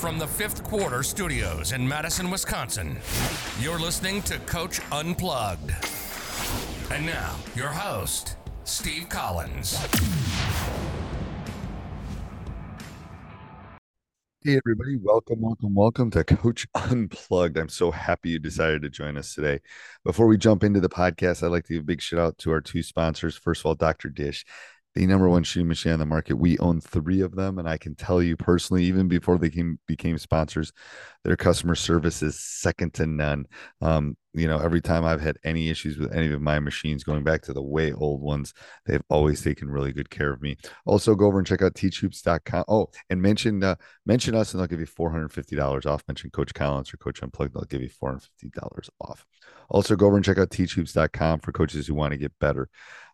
From 0.00 0.18
the 0.18 0.26
fifth 0.26 0.64
quarter 0.64 1.02
studios 1.02 1.72
in 1.72 1.86
Madison, 1.86 2.30
Wisconsin, 2.30 2.96
you're 3.60 3.78
listening 3.78 4.22
to 4.22 4.38
Coach 4.38 4.80
Unplugged. 4.90 5.72
And 6.90 7.04
now, 7.04 7.36
your 7.54 7.68
host, 7.68 8.38
Steve 8.64 9.10
Collins. 9.10 9.76
Hey, 14.42 14.56
everybody. 14.56 14.96
Welcome, 15.02 15.42
welcome, 15.42 15.74
welcome 15.74 16.10
to 16.12 16.24
Coach 16.24 16.66
Unplugged. 16.74 17.58
I'm 17.58 17.68
so 17.68 17.90
happy 17.90 18.30
you 18.30 18.38
decided 18.38 18.80
to 18.80 18.88
join 18.88 19.18
us 19.18 19.34
today. 19.34 19.60
Before 20.02 20.26
we 20.26 20.38
jump 20.38 20.64
into 20.64 20.80
the 20.80 20.88
podcast, 20.88 21.42
I'd 21.42 21.48
like 21.48 21.64
to 21.66 21.74
give 21.74 21.82
a 21.82 21.84
big 21.84 22.00
shout 22.00 22.20
out 22.20 22.38
to 22.38 22.52
our 22.52 22.62
two 22.62 22.82
sponsors. 22.82 23.36
First 23.36 23.60
of 23.60 23.66
all, 23.66 23.74
Dr. 23.74 24.08
Dish 24.08 24.46
the 24.94 25.06
number 25.06 25.28
one 25.28 25.44
shooting 25.44 25.68
machine 25.68 25.92
on 25.92 25.98
the 26.00 26.06
market. 26.06 26.34
We 26.34 26.58
own 26.58 26.80
three 26.80 27.20
of 27.20 27.36
them, 27.36 27.58
and 27.58 27.68
I 27.68 27.78
can 27.78 27.94
tell 27.94 28.20
you 28.20 28.36
personally, 28.36 28.84
even 28.84 29.06
before 29.06 29.38
they 29.38 29.50
came, 29.50 29.78
became 29.86 30.18
sponsors, 30.18 30.72
their 31.24 31.36
customer 31.36 31.76
service 31.76 32.22
is 32.22 32.38
second 32.38 32.94
to 32.94 33.06
none. 33.06 33.46
Um, 33.80 34.16
you 34.32 34.48
know, 34.48 34.58
every 34.58 34.80
time 34.80 35.04
I've 35.04 35.20
had 35.20 35.38
any 35.44 35.70
issues 35.70 35.98
with 35.98 36.12
any 36.12 36.32
of 36.32 36.40
my 36.40 36.58
machines, 36.58 37.04
going 37.04 37.22
back 37.22 37.42
to 37.42 37.52
the 37.52 37.62
way 37.62 37.92
old 37.92 38.20
ones, 38.20 38.52
they've 38.86 39.02
always 39.08 39.42
taken 39.42 39.70
really 39.70 39.92
good 39.92 40.10
care 40.10 40.32
of 40.32 40.42
me. 40.42 40.56
Also, 40.86 41.14
go 41.14 41.26
over 41.26 41.38
and 41.38 41.46
check 41.46 41.62
out 41.62 41.74
teachhoops.com. 41.74 42.64
Oh, 42.68 42.90
and 43.10 43.22
mention 43.22 43.62
uh, 43.62 43.76
mention 44.06 44.34
us, 44.34 44.52
and 44.52 44.60
they'll 44.60 44.68
give 44.68 44.80
you 44.80 44.86
four 44.86 45.10
hundred 45.10 45.32
fifty 45.32 45.56
dollars 45.56 45.86
off. 45.86 46.02
Mention 46.08 46.30
Coach 46.30 46.54
Collins 46.54 46.92
or 46.92 46.96
Coach 46.96 47.22
Unplugged, 47.22 47.54
they'll 47.54 47.64
give 47.64 47.82
you 47.82 47.88
four 47.88 48.10
hundred 48.10 48.22
fifty 48.22 48.50
dollars 48.50 48.90
off. 49.00 49.24
Also, 49.68 49.94
go 49.94 50.06
over 50.06 50.16
and 50.16 50.24
check 50.24 50.38
out 50.38 50.50
teachhoops.com 50.50 51.40
for 51.40 51.52
coaches 51.52 51.86
who 51.86 51.94
want 51.94 52.12
to 52.12 52.18
get 52.18 52.32
better. 52.40 52.68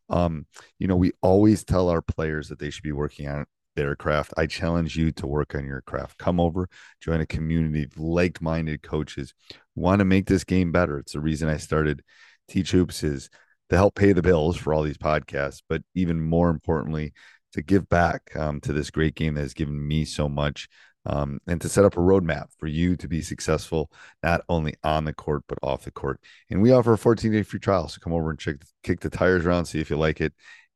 Um, 0.08 0.46
you 0.78 0.86
know, 0.86 0.96
we 0.96 1.12
always 1.22 1.64
tell 1.64 1.88
our 1.88 2.02
players 2.02 2.48
that 2.48 2.58
they 2.58 2.70
should 2.70 2.82
be 2.82 2.92
working 2.92 3.28
on 3.28 3.46
their 3.74 3.94
craft. 3.94 4.32
I 4.36 4.46
challenge 4.46 4.96
you 4.96 5.12
to 5.12 5.26
work 5.26 5.54
on 5.54 5.66
your 5.66 5.82
craft. 5.82 6.18
Come 6.18 6.40
over, 6.40 6.68
join 7.00 7.20
a 7.20 7.26
community 7.26 7.84
of 7.84 7.98
like 7.98 8.40
minded 8.40 8.82
coaches 8.82 9.34
want 9.76 10.00
to 10.00 10.04
make 10.04 10.26
this 10.26 10.42
game 10.42 10.72
better. 10.72 10.98
It's 10.98 11.12
the 11.12 11.20
reason 11.20 11.48
I 11.48 11.58
started 11.58 12.02
Teach 12.48 12.72
Hoops 12.72 13.04
is 13.04 13.30
to 13.68 13.76
help 13.76 13.94
pay 13.94 14.12
the 14.12 14.22
bills 14.22 14.56
for 14.56 14.72
all 14.72 14.82
these 14.82 14.98
podcasts, 14.98 15.62
but 15.68 15.82
even 15.94 16.20
more 16.20 16.50
importantly, 16.50 17.12
to 17.52 17.62
give 17.62 17.88
back 17.88 18.34
um, 18.36 18.60
to 18.62 18.72
this 18.72 18.90
great 18.90 19.14
game 19.14 19.34
that 19.34 19.42
has 19.42 19.54
given 19.54 19.86
me 19.86 20.04
so 20.04 20.28
much 20.28 20.68
um, 21.06 21.40
and 21.46 21.60
to 21.60 21.68
set 21.68 21.84
up 21.84 21.96
a 21.96 22.00
roadmap 22.00 22.48
for 22.58 22.66
you 22.66 22.96
to 22.96 23.08
be 23.08 23.22
successful 23.22 23.90
not 24.22 24.42
only 24.48 24.74
on 24.84 25.04
the 25.04 25.12
court 25.12 25.44
but 25.48 25.58
off 25.62 25.84
the 25.84 25.90
court. 25.90 26.20
And 26.50 26.60
we 26.60 26.72
offer 26.72 26.92
a 26.92 26.98
14 26.98 27.32
day 27.32 27.42
free 27.42 27.60
trial, 27.60 27.88
so 27.88 28.00
come 28.00 28.12
over 28.12 28.30
and 28.30 28.38
check 28.38 28.56
kick 28.82 29.00
the 29.00 29.10
tires 29.10 29.46
around, 29.46 29.66
see 29.66 29.80
if 29.80 29.90
you 29.90 29.96
like 29.96 30.20
it, 30.20 30.32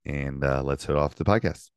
and 0.07 0.45
uh, 0.45 0.63
let's 0.63 0.85
head 0.85 0.97
off 0.97 1.17
the 1.17 1.25
podcast. 1.25 1.71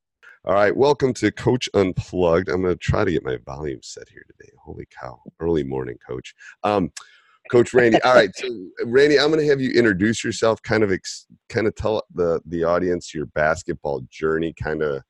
All 0.46 0.54
right, 0.54 0.76
welcome 0.76 1.14
to 1.16 1.32
Coach 1.32 1.70
Unplugged. 1.74 2.50
I'm 2.50 2.64
going 2.64 2.74
to 2.74 2.80
try 2.80 3.06
to 3.06 3.12
get 3.12 3.24
my 3.24 3.38
volume 3.46 3.80
set 3.82 4.10
here 4.10 4.26
today. 4.28 4.52
Holy 4.62 4.86
cow! 5.00 5.22
Early 5.40 5.64
morning, 5.64 5.98
Coach. 6.06 6.36
Um, 6.64 6.92
Coach 7.50 7.74
Randy. 7.74 8.02
All 8.02 8.14
right, 8.14 8.30
so 8.36 8.48
Randy, 8.86 9.20
I'm 9.20 9.30
going 9.30 9.40
to 9.40 9.48
have 9.48 9.62
you 9.62 9.72
introduce 9.72 10.22
yourself. 10.22 10.62
Kind 10.62 10.84
of, 10.84 10.92
ex- 10.92 11.28
kind 11.48 11.66
of 11.66 11.76
tell 11.76 12.04
the 12.14 12.42
the 12.46 12.66
audience 12.66 13.14
your 13.14 13.28
basketball 13.28 14.02
journey. 14.10 14.54
Kind 14.62 14.82
of 14.84 15.02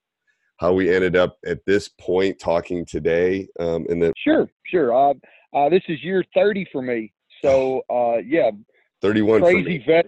how 0.64 0.72
we 0.72 0.96
ended 0.96 1.18
up 1.18 1.38
at 1.46 1.60
this 1.66 1.90
point 1.90 2.40
talking 2.40 2.86
today. 2.86 3.50
Um, 3.60 3.86
and 3.90 4.02
then 4.02 4.14
sure, 4.18 4.48
sure. 4.66 4.96
Uh, 4.96 5.14
uh, 5.54 5.68
this 5.68 5.84
is 5.90 6.02
year 6.02 6.24
30 6.34 6.66
for 6.72 6.82
me. 6.82 7.12
So 7.44 7.82
uh, 7.90 8.20
yeah, 8.26 8.52
31 9.02 9.42
crazy 9.42 9.80
veteran 9.80 10.06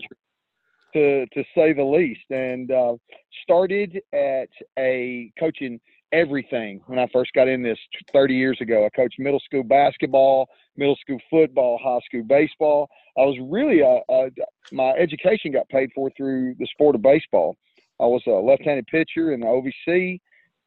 to 0.93 1.25
to 1.33 1.43
say 1.53 1.73
the 1.73 1.83
least. 1.83 2.23
And 2.29 2.71
uh, 2.71 2.95
started 3.43 3.99
at 4.13 4.47
a 4.79 5.29
coaching 5.37 5.77
everything 6.13 6.79
when 6.85 6.99
I 6.99 7.07
first 7.11 7.31
got 7.33 7.49
in 7.49 7.61
this 7.61 7.77
30 8.13 8.33
years 8.33 8.57
ago. 8.61 8.85
I 8.85 8.89
coached 8.95 9.19
middle 9.19 9.41
school 9.41 9.63
basketball, 9.63 10.47
middle 10.77 10.95
school 11.01 11.19
football, 11.29 11.77
high 11.83 11.99
school 12.05 12.23
baseball. 12.23 12.87
I 13.17 13.23
was 13.23 13.37
really 13.41 13.81
a, 13.81 13.99
a 14.09 14.29
my 14.71 14.91
education 14.91 15.51
got 15.51 15.67
paid 15.67 15.89
for 15.93 16.09
through 16.15 16.55
the 16.59 16.67
sport 16.67 16.95
of 16.95 17.01
baseball. 17.01 17.57
I 17.99 18.05
was 18.05 18.21
a 18.27 18.31
left-handed 18.31 18.87
pitcher 18.87 19.33
in 19.33 19.41
the 19.41 19.47
OVC 19.47 20.19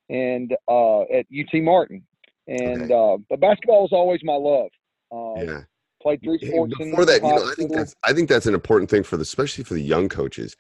and 0.09 0.57
uh, 0.69 1.03
at 1.03 1.27
UT 1.33 1.63
Martin. 1.63 2.03
And 2.47 2.91
okay. 2.91 2.95
uh, 2.95 3.19
but 3.29 3.41
basketball 3.41 3.83
was 3.83 3.93
always 3.93 4.21
my 4.25 4.35
love. 4.35 4.71
Um, 5.13 5.47
yeah. 5.47 5.61
Played 6.01 6.23
three 6.23 6.39
sports. 6.39 6.75
Before 6.79 7.05
that, 7.05 7.23
you 7.23 7.29
know, 7.29 7.51
I 7.51 7.55
think 7.57 7.73
that's 7.73 7.95
I 8.05 8.13
think 8.13 8.29
that's 8.29 8.47
an 8.47 8.55
important 8.55 8.89
thing 8.89 9.03
for 9.03 9.17
the 9.17 9.23
especially 9.23 9.65
for 9.65 9.75
the 9.75 9.83
young 9.83 10.09
coaches. 10.09 10.57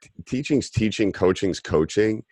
T- 0.00 0.10
teaching's 0.26 0.70
teaching, 0.70 1.12
coaching's 1.12 1.60
coaching. 1.60 2.24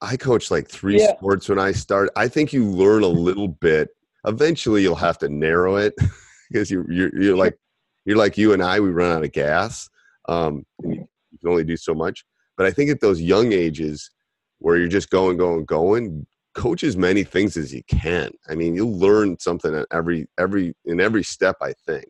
I 0.00 0.16
coached 0.16 0.50
like 0.50 0.68
three 0.68 1.00
yeah. 1.00 1.16
sports 1.16 1.48
when 1.48 1.58
I 1.58 1.72
started. 1.72 2.12
I 2.16 2.28
think 2.28 2.52
you 2.52 2.64
learn 2.64 3.02
a 3.02 3.08
little 3.08 3.48
bit. 3.48 3.88
Eventually, 4.24 4.82
you'll 4.82 4.94
have 4.94 5.18
to 5.18 5.28
narrow 5.28 5.76
it 5.76 5.94
because 6.50 6.70
you, 6.70 6.86
you're 6.88 7.20
you're 7.20 7.36
like 7.36 7.58
you're 8.04 8.16
like 8.16 8.38
you 8.38 8.52
and 8.52 8.62
I. 8.62 8.78
We 8.80 8.90
run 8.90 9.10
out 9.10 9.24
of 9.24 9.32
gas. 9.32 9.88
Um, 10.28 10.64
you, 10.82 11.06
you 11.32 11.38
can 11.40 11.50
only 11.50 11.64
do 11.64 11.76
so 11.76 11.92
much. 11.92 12.24
But 12.56 12.66
I 12.66 12.70
think 12.70 12.90
at 12.90 13.00
those 13.00 13.20
young 13.20 13.52
ages, 13.52 14.10
where 14.58 14.76
you're 14.76 14.88
just 14.88 15.10
going, 15.10 15.36
going, 15.36 15.64
going. 15.64 16.26
Coach 16.54 16.84
as 16.84 16.96
many 16.96 17.22
things 17.22 17.56
as 17.58 17.74
you 17.74 17.82
can. 17.86 18.30
I 18.48 18.54
mean, 18.54 18.74
you'll 18.74 18.98
learn 18.98 19.38
something 19.38 19.74
at 19.74 19.86
every 19.92 20.26
every 20.38 20.74
in 20.86 21.00
every 21.00 21.22
step. 21.22 21.56
I 21.60 21.74
think. 21.86 22.06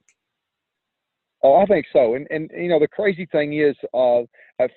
Oh, 1.42 1.56
I 1.56 1.66
think 1.66 1.86
so. 1.92 2.14
And 2.14 2.26
and 2.30 2.50
you 2.56 2.68
know 2.68 2.78
the 2.78 2.88
crazy 2.88 3.26
thing 3.26 3.54
is, 3.54 3.76
uh, 3.92 4.22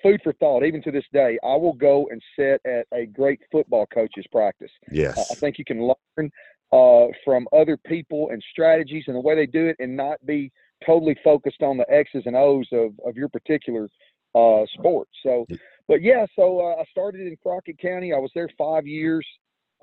food 0.02 0.20
for 0.22 0.32
thought. 0.34 0.64
Even 0.64 0.82
to 0.82 0.90
this 0.90 1.04
day, 1.12 1.38
I 1.42 1.56
will 1.56 1.72
go 1.72 2.08
and 2.10 2.22
sit 2.36 2.60
at 2.66 2.86
a 2.92 3.06
great 3.06 3.40
football 3.50 3.86
coach's 3.86 4.26
practice. 4.30 4.70
Yes. 4.90 5.16
Uh, 5.16 5.24
I 5.30 5.34
think 5.36 5.58
you 5.58 5.64
can 5.64 5.82
learn 5.82 6.30
uh, 6.72 7.06
from 7.24 7.48
other 7.52 7.76
people 7.76 8.30
and 8.30 8.42
strategies 8.50 9.04
and 9.06 9.16
the 9.16 9.20
way 9.20 9.34
they 9.34 9.46
do 9.46 9.66
it, 9.66 9.76
and 9.78 9.96
not 9.96 10.24
be 10.26 10.52
totally 10.84 11.16
focused 11.22 11.62
on 11.62 11.76
the 11.76 11.90
X's 11.92 12.22
and 12.26 12.36
O's 12.36 12.68
of 12.72 12.92
of 13.06 13.16
your 13.16 13.28
particular 13.28 13.88
uh, 14.34 14.64
sport. 14.74 15.08
So 15.24 15.46
but 15.90 16.02
yeah, 16.02 16.24
so 16.36 16.60
uh, 16.60 16.80
I 16.80 16.84
started 16.92 17.26
in 17.26 17.36
Crockett 17.42 17.80
County. 17.80 18.12
I 18.12 18.18
was 18.18 18.30
there 18.32 18.48
five 18.56 18.86
years. 18.86 19.26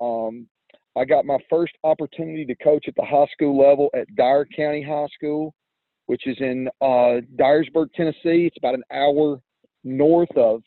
Um, 0.00 0.48
I 0.96 1.04
got 1.04 1.26
my 1.26 1.36
first 1.50 1.74
opportunity 1.84 2.46
to 2.46 2.54
coach 2.54 2.86
at 2.88 2.94
the 2.96 3.04
high 3.04 3.26
school 3.30 3.58
level 3.58 3.90
at 3.94 4.06
Dyer 4.16 4.46
County 4.46 4.82
High 4.82 5.08
School, 5.14 5.54
which 6.06 6.26
is 6.26 6.38
in 6.40 6.66
uh, 6.80 7.20
Dyersburg, 7.36 7.92
Tennessee. 7.94 8.46
It's 8.46 8.56
about 8.56 8.74
an 8.74 8.84
hour 8.90 9.38
north 9.84 10.34
of 10.34 10.62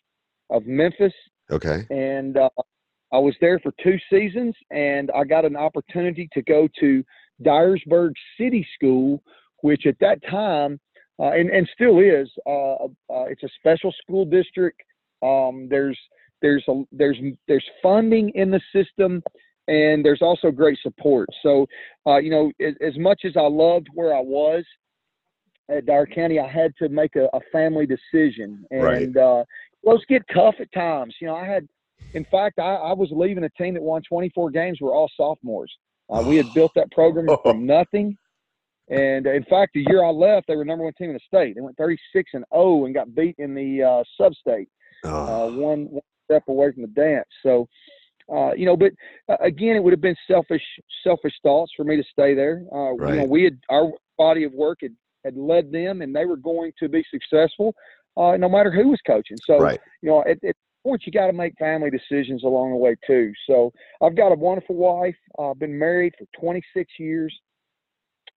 of 0.51 0.67
Memphis. 0.67 1.13
Okay. 1.49 1.87
And 1.89 2.37
uh, 2.37 2.49
I 3.11 3.17
was 3.17 3.33
there 3.41 3.57
for 3.59 3.73
two 3.83 3.97
seasons, 4.11 4.53
and 4.69 5.09
I 5.09 5.23
got 5.23 5.43
an 5.43 5.55
opportunity 5.55 6.29
to 6.33 6.43
go 6.43 6.67
to 6.79 7.03
Dyersburg 7.43 8.11
City 8.39 8.67
School, 8.75 9.23
which 9.61 9.87
at 9.87 9.97
that 10.01 10.19
time, 10.29 10.79
uh, 11.19 11.31
and, 11.31 11.49
and 11.49 11.67
still 11.73 11.97
is, 11.97 12.29
uh, 12.45 12.85
uh, 12.85 13.25
it's 13.25 13.41
a 13.41 13.49
special 13.59 13.91
school 14.03 14.25
district 14.25 14.81
um, 15.21 15.67
there's 15.69 15.97
there's 16.41 16.63
a, 16.67 16.83
there's 16.91 17.17
there's 17.47 17.65
funding 17.81 18.29
in 18.35 18.51
the 18.51 18.61
system, 18.73 19.23
and 19.67 20.03
there's 20.03 20.21
also 20.21 20.51
great 20.51 20.79
support. 20.81 21.29
So, 21.43 21.67
uh, 22.07 22.17
you 22.17 22.31
know, 22.31 22.51
as, 22.59 22.73
as, 22.81 22.97
much 22.97 23.21
as 23.25 23.33
I 23.37 23.47
loved 23.47 23.87
where 23.93 24.15
I 24.15 24.19
was 24.19 24.63
at 25.69 25.85
Dyer 25.85 26.07
County, 26.07 26.39
I 26.39 26.47
had 26.47 26.73
to 26.77 26.89
make 26.89 27.15
a, 27.15 27.25
a 27.33 27.39
family 27.51 27.85
decision, 27.85 28.65
and 28.71 28.83
right. 28.83 29.17
uh, 29.17 29.43
those 29.85 30.03
get 30.05 30.23
tough 30.33 30.55
at 30.59 30.71
times. 30.73 31.15
You 31.21 31.27
know, 31.27 31.35
I 31.35 31.45
had, 31.45 31.67
in 32.13 32.25
fact, 32.25 32.59
I, 32.59 32.75
I 32.75 32.93
was 32.93 33.09
leaving 33.11 33.43
a 33.43 33.49
team 33.49 33.75
that 33.75 33.83
won 33.83 34.01
24 34.07 34.51
games. 34.51 34.79
We're 34.81 34.95
all 34.95 35.11
sophomores. 35.15 35.71
Uh, 36.09 36.23
we 36.25 36.35
had 36.35 36.53
built 36.53 36.71
that 36.75 36.91
program 36.91 37.27
from 37.43 37.65
nothing. 37.65 38.17
And 38.89 39.25
in 39.25 39.45
fact, 39.45 39.71
the 39.73 39.85
year 39.87 40.03
I 40.03 40.09
left, 40.09 40.47
they 40.47 40.55
were 40.57 40.65
number 40.65 40.83
one 40.83 40.93
team 40.93 41.11
in 41.11 41.13
the 41.13 41.19
state. 41.25 41.55
They 41.55 41.61
went 41.61 41.77
36 41.77 42.31
and 42.33 42.43
0 42.53 42.85
and 42.85 42.93
got 42.93 43.15
beat 43.15 43.35
in 43.37 43.55
the 43.55 43.83
uh, 43.83 44.03
sub-state 44.17 44.67
oh. 45.03 45.47
uh, 45.47 45.51
one, 45.51 45.85
one 45.85 46.01
step 46.25 46.43
away 46.47 46.71
from 46.71 46.83
the 46.83 46.87
dance. 46.89 47.27
So, 47.43 47.67
uh, 48.33 48.53
you 48.53 48.65
know, 48.65 48.77
but 48.77 48.91
uh, 49.29 49.37
again, 49.41 49.75
it 49.75 49.83
would 49.83 49.93
have 49.93 50.01
been 50.01 50.15
selfish, 50.29 50.63
selfish 51.03 51.33
thoughts 51.43 51.71
for 51.75 51.83
me 51.83 51.97
to 51.97 52.03
stay 52.11 52.33
there. 52.33 52.63
Uh, 52.71 52.93
right. 52.93 53.13
You 53.13 53.19
know, 53.21 53.25
we 53.25 53.43
had 53.43 53.59
our 53.69 53.91
body 54.17 54.43
of 54.43 54.53
work 54.53 54.79
had, 54.81 54.95
had 55.25 55.35
led 55.35 55.71
them, 55.71 56.01
and 56.01 56.15
they 56.15 56.25
were 56.25 56.37
going 56.37 56.71
to 56.79 56.87
be 56.87 57.03
successful, 57.11 57.73
uh, 58.17 58.37
no 58.37 58.47
matter 58.47 58.71
who 58.71 58.89
was 58.89 58.99
coaching. 59.05 59.37
So, 59.45 59.59
right. 59.59 59.79
you 60.01 60.09
know, 60.09 60.21
at, 60.21 60.43
at, 60.43 60.55
point, 60.83 61.03
you 61.05 61.11
got 61.11 61.27
to 61.27 61.33
make 61.33 61.53
family 61.59 61.89
decisions 61.91 62.43
along 62.43 62.71
the 62.71 62.75
way 62.75 62.95
too. 63.05 63.31
So 63.47 63.71
I've 64.01 64.15
got 64.15 64.31
a 64.31 64.35
wonderful 64.35 64.75
wife. 64.75 65.15
I've 65.39 65.59
been 65.59 65.77
married 65.77 66.13
for 66.17 66.25
26 66.39 66.91
years. 66.99 67.37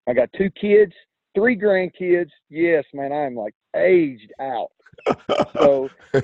I 0.07 0.13
got 0.13 0.29
two 0.37 0.51
kids, 0.51 0.93
three 1.35 1.57
grandkids. 1.57 2.29
Yes, 2.51 2.85
man, 2.93 3.13
I'm 3.13 3.35
like 3.35 3.55
aged 3.75 4.33
out. 4.41 4.69
So, 5.55 5.91
uh, 6.15 6.21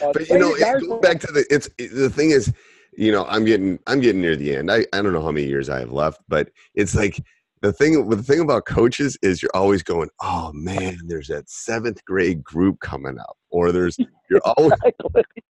but 0.00 0.28
you 0.28 0.38
know, 0.38 0.54
it, 0.54 0.88
go 0.88 0.98
back 1.00 1.20
to 1.20 1.32
the 1.32 1.44
it's 1.50 1.68
the 1.76 2.10
thing 2.10 2.30
is, 2.30 2.52
you 2.96 3.12
know, 3.12 3.26
I'm 3.26 3.44
getting 3.44 3.78
I'm 3.86 4.00
getting 4.00 4.20
near 4.20 4.36
the 4.36 4.56
end. 4.56 4.70
I 4.70 4.86
I 4.92 5.02
don't 5.02 5.12
know 5.12 5.22
how 5.22 5.32
many 5.32 5.46
years 5.46 5.68
I 5.68 5.80
have 5.80 5.92
left, 5.92 6.20
but 6.28 6.50
it's 6.74 6.94
like 6.94 7.20
the 7.62 7.72
thing 7.72 8.08
the 8.08 8.22
thing 8.22 8.40
about 8.40 8.66
coaches 8.66 9.16
is 9.22 9.40
you're 9.40 9.54
always 9.54 9.82
going 9.82 10.10
oh 10.20 10.52
man 10.52 10.98
there's 11.06 11.28
that 11.28 11.48
seventh 11.48 12.04
grade 12.04 12.42
group 12.42 12.78
coming 12.80 13.18
up 13.18 13.36
or 13.50 13.72
there's 13.72 13.96
you're 14.28 14.40
always 14.56 14.72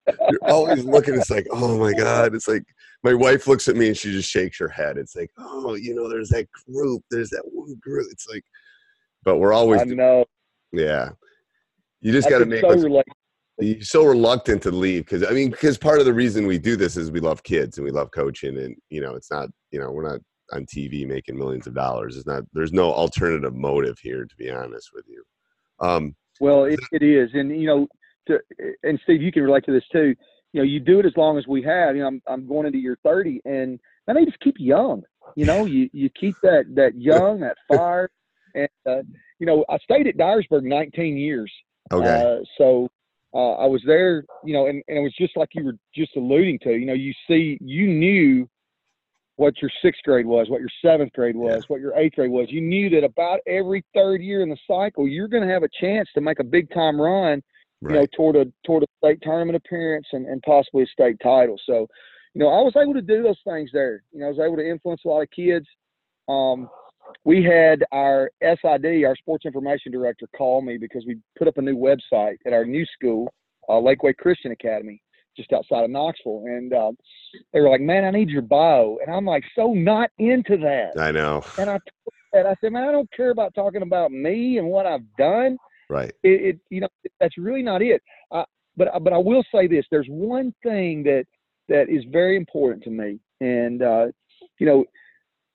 you're 0.07 0.45
always 0.51 0.85
looking 0.85 1.15
it's 1.15 1.31
like 1.31 1.47
oh 1.51 1.79
my 1.79 1.93
god 1.93 2.35
it's 2.35 2.47
like 2.47 2.65
my 3.03 3.15
wife 3.15 3.49
looks 3.49 3.67
at 3.67 3.77
me 3.77 3.89
and 3.89 3.97
she 3.97 4.13
just 4.13 4.29
shakes 4.29 4.59
her 4.59 4.69
head 4.69 4.99
it's 4.99 5.17
like 5.17 5.31
oh 5.39 5.75
you 5.75 5.95
know 5.95 6.09
there's 6.09 6.29
that 6.29 6.47
group 6.51 7.03
there's 7.11 7.31
that 7.31 7.43
one 7.51 7.75
group 7.81 8.07
it's 8.13 8.29
like 8.29 8.45
but 9.25 9.39
we're 9.39 9.55
always 9.55 9.81
I 9.81 9.85
know 9.85 10.25
yeah 10.73 11.11
you 12.01 12.13
just 12.13 12.29
got 12.29 12.39
to 12.39 12.47
make 12.47 12.61
so 12.61 13.03
you're 13.61 13.83
so 13.83 14.05
reluctant 14.05 14.63
to 14.63 14.71
leave 14.71 15.05
because 15.05 15.25
I 15.25 15.31
mean 15.31 15.51
because 15.51 15.79
part 15.79 16.01
of 16.01 16.07
the 16.07 16.15
reason 16.15 16.47
we 16.47 16.59
do 16.59 16.75
this 16.75 16.97
is 16.97 17.11
we 17.11 17.21
love 17.21 17.43
kids 17.43 17.79
and 17.79 17.85
we 17.85 17.91
love 17.91 18.11
coaching 18.11 18.59
and 18.59 18.75
you 18.91 19.01
know 19.01 19.15
it's 19.15 19.31
not 19.31 19.49
you 19.71 19.79
know 19.79 19.91
we're 19.91 20.09
not 20.09 20.21
on 20.53 20.67
TV 20.67 21.07
making 21.07 21.37
millions 21.37 21.67
of 21.67 21.75
dollars. 21.75 22.17
It's 22.17 22.27
not. 22.27 22.45
There's 22.53 22.73
no 22.73 22.93
alternative 22.93 23.55
motive 23.55 23.99
here, 24.01 24.25
to 24.25 24.37
be 24.37 24.51
honest 24.51 24.91
with 24.95 25.05
you. 25.09 25.25
Um, 25.81 26.15
well, 26.41 26.65
it, 26.65 26.79
it 26.93 27.03
is, 27.03 27.31
and 27.35 27.51
you 27.51 27.67
know, 27.67 27.87
to, 28.29 28.41
and 28.83 29.01
Steve, 29.05 29.23
you 29.23 29.33
can 29.33 29.43
relate 29.43 29.65
to 29.67 29.73
this 29.73 29.85
too. 29.91 30.15
You 30.53 30.61
know, 30.61 30.65
you 30.65 30.81
do 30.81 31.01
it 31.01 31.07
as 31.07 31.17
long 31.17 31.39
as 31.39 31.47
we 31.47 31.63
have. 31.63 31.97
You 31.97 32.03
know, 32.03 32.09
I'm 32.09 32.23
I'm 32.27 32.47
going 32.47 32.67
into 32.67 32.79
year 32.79 32.99
30, 33.05 33.41
and 33.45 33.81
I 34.09 34.13
they 34.13 34.25
just 34.25 34.41
keep 34.41 34.57
young. 34.59 35.03
You 35.37 35.47
know, 35.47 35.65
you 35.65 35.89
you 35.93 36.11
keep 36.11 36.37
that 36.43 36.65
that 36.75 36.95
young, 36.97 37.41
that 37.41 37.57
fire, 37.69 38.11
and 38.55 38.69
uh, 38.89 39.03
you 39.43 39.47
know, 39.47 39.65
I 39.69 39.77
stayed 39.79 40.07
at 40.07 40.17
Dyersburg 40.17 40.63
19 40.63 41.17
years. 41.17 41.53
Okay. 41.91 42.07
Uh, 42.07 42.45
so 42.57 42.89
uh, 43.35 43.55
I 43.55 43.67
was 43.67 43.83
there, 43.85 44.25
you 44.45 44.53
know, 44.53 44.69
and, 44.69 44.85
and 44.87 44.99
it 44.99 45.01
was 45.01 45.13
just 45.19 45.37
like 45.37 45.49
you 45.53 45.65
were 45.65 45.77
just 45.93 46.13
alluding 46.17 46.61
to. 46.61 46.71
You 46.71 46.87
know, 46.87 46.93
you 46.93 47.13
see, 47.27 47.59
you 47.61 47.89
knew 47.89 48.49
what 49.35 49.61
your 49.61 49.71
sixth 49.83 50.01
grade 50.05 50.27
was, 50.27 50.49
what 50.49 50.61
your 50.61 50.71
seventh 50.81 51.13
grade 51.13 51.35
was, 51.35 51.57
yeah. 51.57 51.67
what 51.67 51.81
your 51.81 51.99
eighth 51.99 52.15
grade 52.15 52.31
was. 52.31 52.53
You 52.53 52.61
knew 52.61 52.89
that 52.91 53.03
about 53.03 53.41
every 53.49 53.85
third 53.93 54.23
year 54.23 54.43
in 54.43 54.49
the 54.49 54.57
cycle, 54.65 55.09
you're 55.09 55.27
going 55.27 55.43
to 55.43 55.53
have 55.53 55.65
a 55.65 55.69
chance 55.81 56.09
to 56.15 56.21
make 56.21 56.39
a 56.39 56.45
big 56.45 56.73
time 56.73 57.01
run, 57.01 57.43
right. 57.81 57.95
you 57.95 58.01
know, 58.01 58.07
toward 58.17 58.37
a 58.37 58.47
toward 58.65 58.85
a 58.85 58.87
state 59.05 59.19
tournament 59.23 59.57
appearance 59.57 60.07
and, 60.13 60.25
and 60.27 60.41
possibly 60.43 60.85
a 60.85 60.87
state 60.87 61.17
title. 61.21 61.57
So, 61.67 61.89
you 62.35 62.39
know, 62.45 62.47
I 62.47 62.63
was 62.63 62.75
able 62.81 62.95
to 62.95 63.03
do 63.03 63.25
those 63.25 63.41
things 63.43 63.71
there. 63.73 64.05
You 64.13 64.21
know, 64.21 64.27
I 64.27 64.29
was 64.29 64.39
able 64.39 64.59
to 64.59 64.71
influence 64.71 65.01
a 65.05 65.09
lot 65.09 65.23
of 65.23 65.31
kids. 65.33 65.67
Um, 66.29 66.71
we 67.25 67.43
had 67.43 67.85
our 67.93 68.31
SID, 68.43 69.05
our 69.05 69.17
sports 69.17 69.45
information 69.45 69.93
director, 69.93 70.29
call 70.37 70.63
me 70.63 70.77
because 70.79 71.05
we 71.07 71.19
put 71.39 71.49
up 71.49 71.59
a 71.59 71.63
new 71.63 71.77
website 71.77 72.37
at 72.47 72.53
our 72.53 72.65
new 72.65 72.85
school, 72.87 73.33
uh, 73.69 73.75
Lakeway 73.75 74.17
Christian 74.17 74.53
Academy 74.53 75.03
just 75.37 75.53
outside 75.53 75.85
of 75.85 75.91
Knoxville, 75.91 76.45
and 76.47 76.73
uh, 76.73 76.93
they 77.53 77.61
were 77.61 77.71
like, 77.71 77.81
"Man, 77.81 78.05
I 78.05 78.11
need 78.11 78.29
your 78.29 78.43
bio," 78.43 78.99
and 79.05 79.15
I'm 79.15 79.25
like, 79.25 79.45
so 79.57 79.73
not 79.73 80.11
into 80.19 80.57
that. 80.59 81.01
I 81.01 81.11
know. 81.11 81.43
And 81.59 81.71
I 81.71 81.79
and 82.33 82.47
I 82.47 82.55
said, 82.61 82.73
"Man, 82.73 82.89
I 82.89 82.93
don't 82.93 83.11
care 83.13 83.31
about 83.31 83.55
talking 83.55 83.83
about 83.83 84.11
me 84.13 84.59
and 84.59 84.67
what 84.69 84.87
I've 84.87 85.05
done. 85.17 85.57
Right. 85.89 86.13
It, 86.23 86.43
it 86.43 86.61
you 86.71 86.81
know, 86.81 86.89
that's 87.21 87.37
really 87.39 87.63
not 87.63 87.83
it. 87.83 88.03
I, 88.31 88.45
but 88.77 88.89
but 89.03 89.13
I 89.13 89.19
will 89.19 89.45
say 89.55 89.67
this: 89.67 89.87
there's 89.91 90.09
one 90.09 90.55
thing 90.63 91.03
that 91.05 91.25
that 91.69 91.89
is 91.89 92.05
very 92.11 92.37
important 92.37 92.85
to 92.85 92.91
me, 92.91 93.19
and 93.41 93.83
uh, 93.83 94.07
you 94.59 94.67
know, 94.67 94.85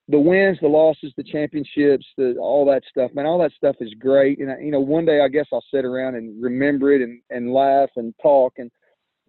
the 0.10 0.20
wins, 0.20 0.58
the 0.62 0.68
losses, 0.68 1.14
the 1.18 1.24
championships, 1.24 2.06
the 2.18 2.36
all 2.40 2.66
that 2.66 2.84
stuff, 2.90 3.12
man, 3.14 3.26
all 3.26 3.40
that 3.40 3.52
stuff 3.54 3.76
is 3.82 3.94
great. 4.00 4.40
And 4.40 4.52
I, 4.52 4.60
you 4.60 4.72
know, 4.72 4.80
one 4.80 5.06
day 5.06 5.22
I 5.22 5.28
guess 5.28 5.48
I'll 5.52 5.64
sit 5.74 5.84
around 5.84 6.16
and 6.16 6.42
remember 6.42 6.94
it 6.94 7.02
and 7.02 7.22
and 7.30 7.54
laugh 7.54 7.90
and 7.96 8.14
talk 8.22 8.54
and 8.58 8.72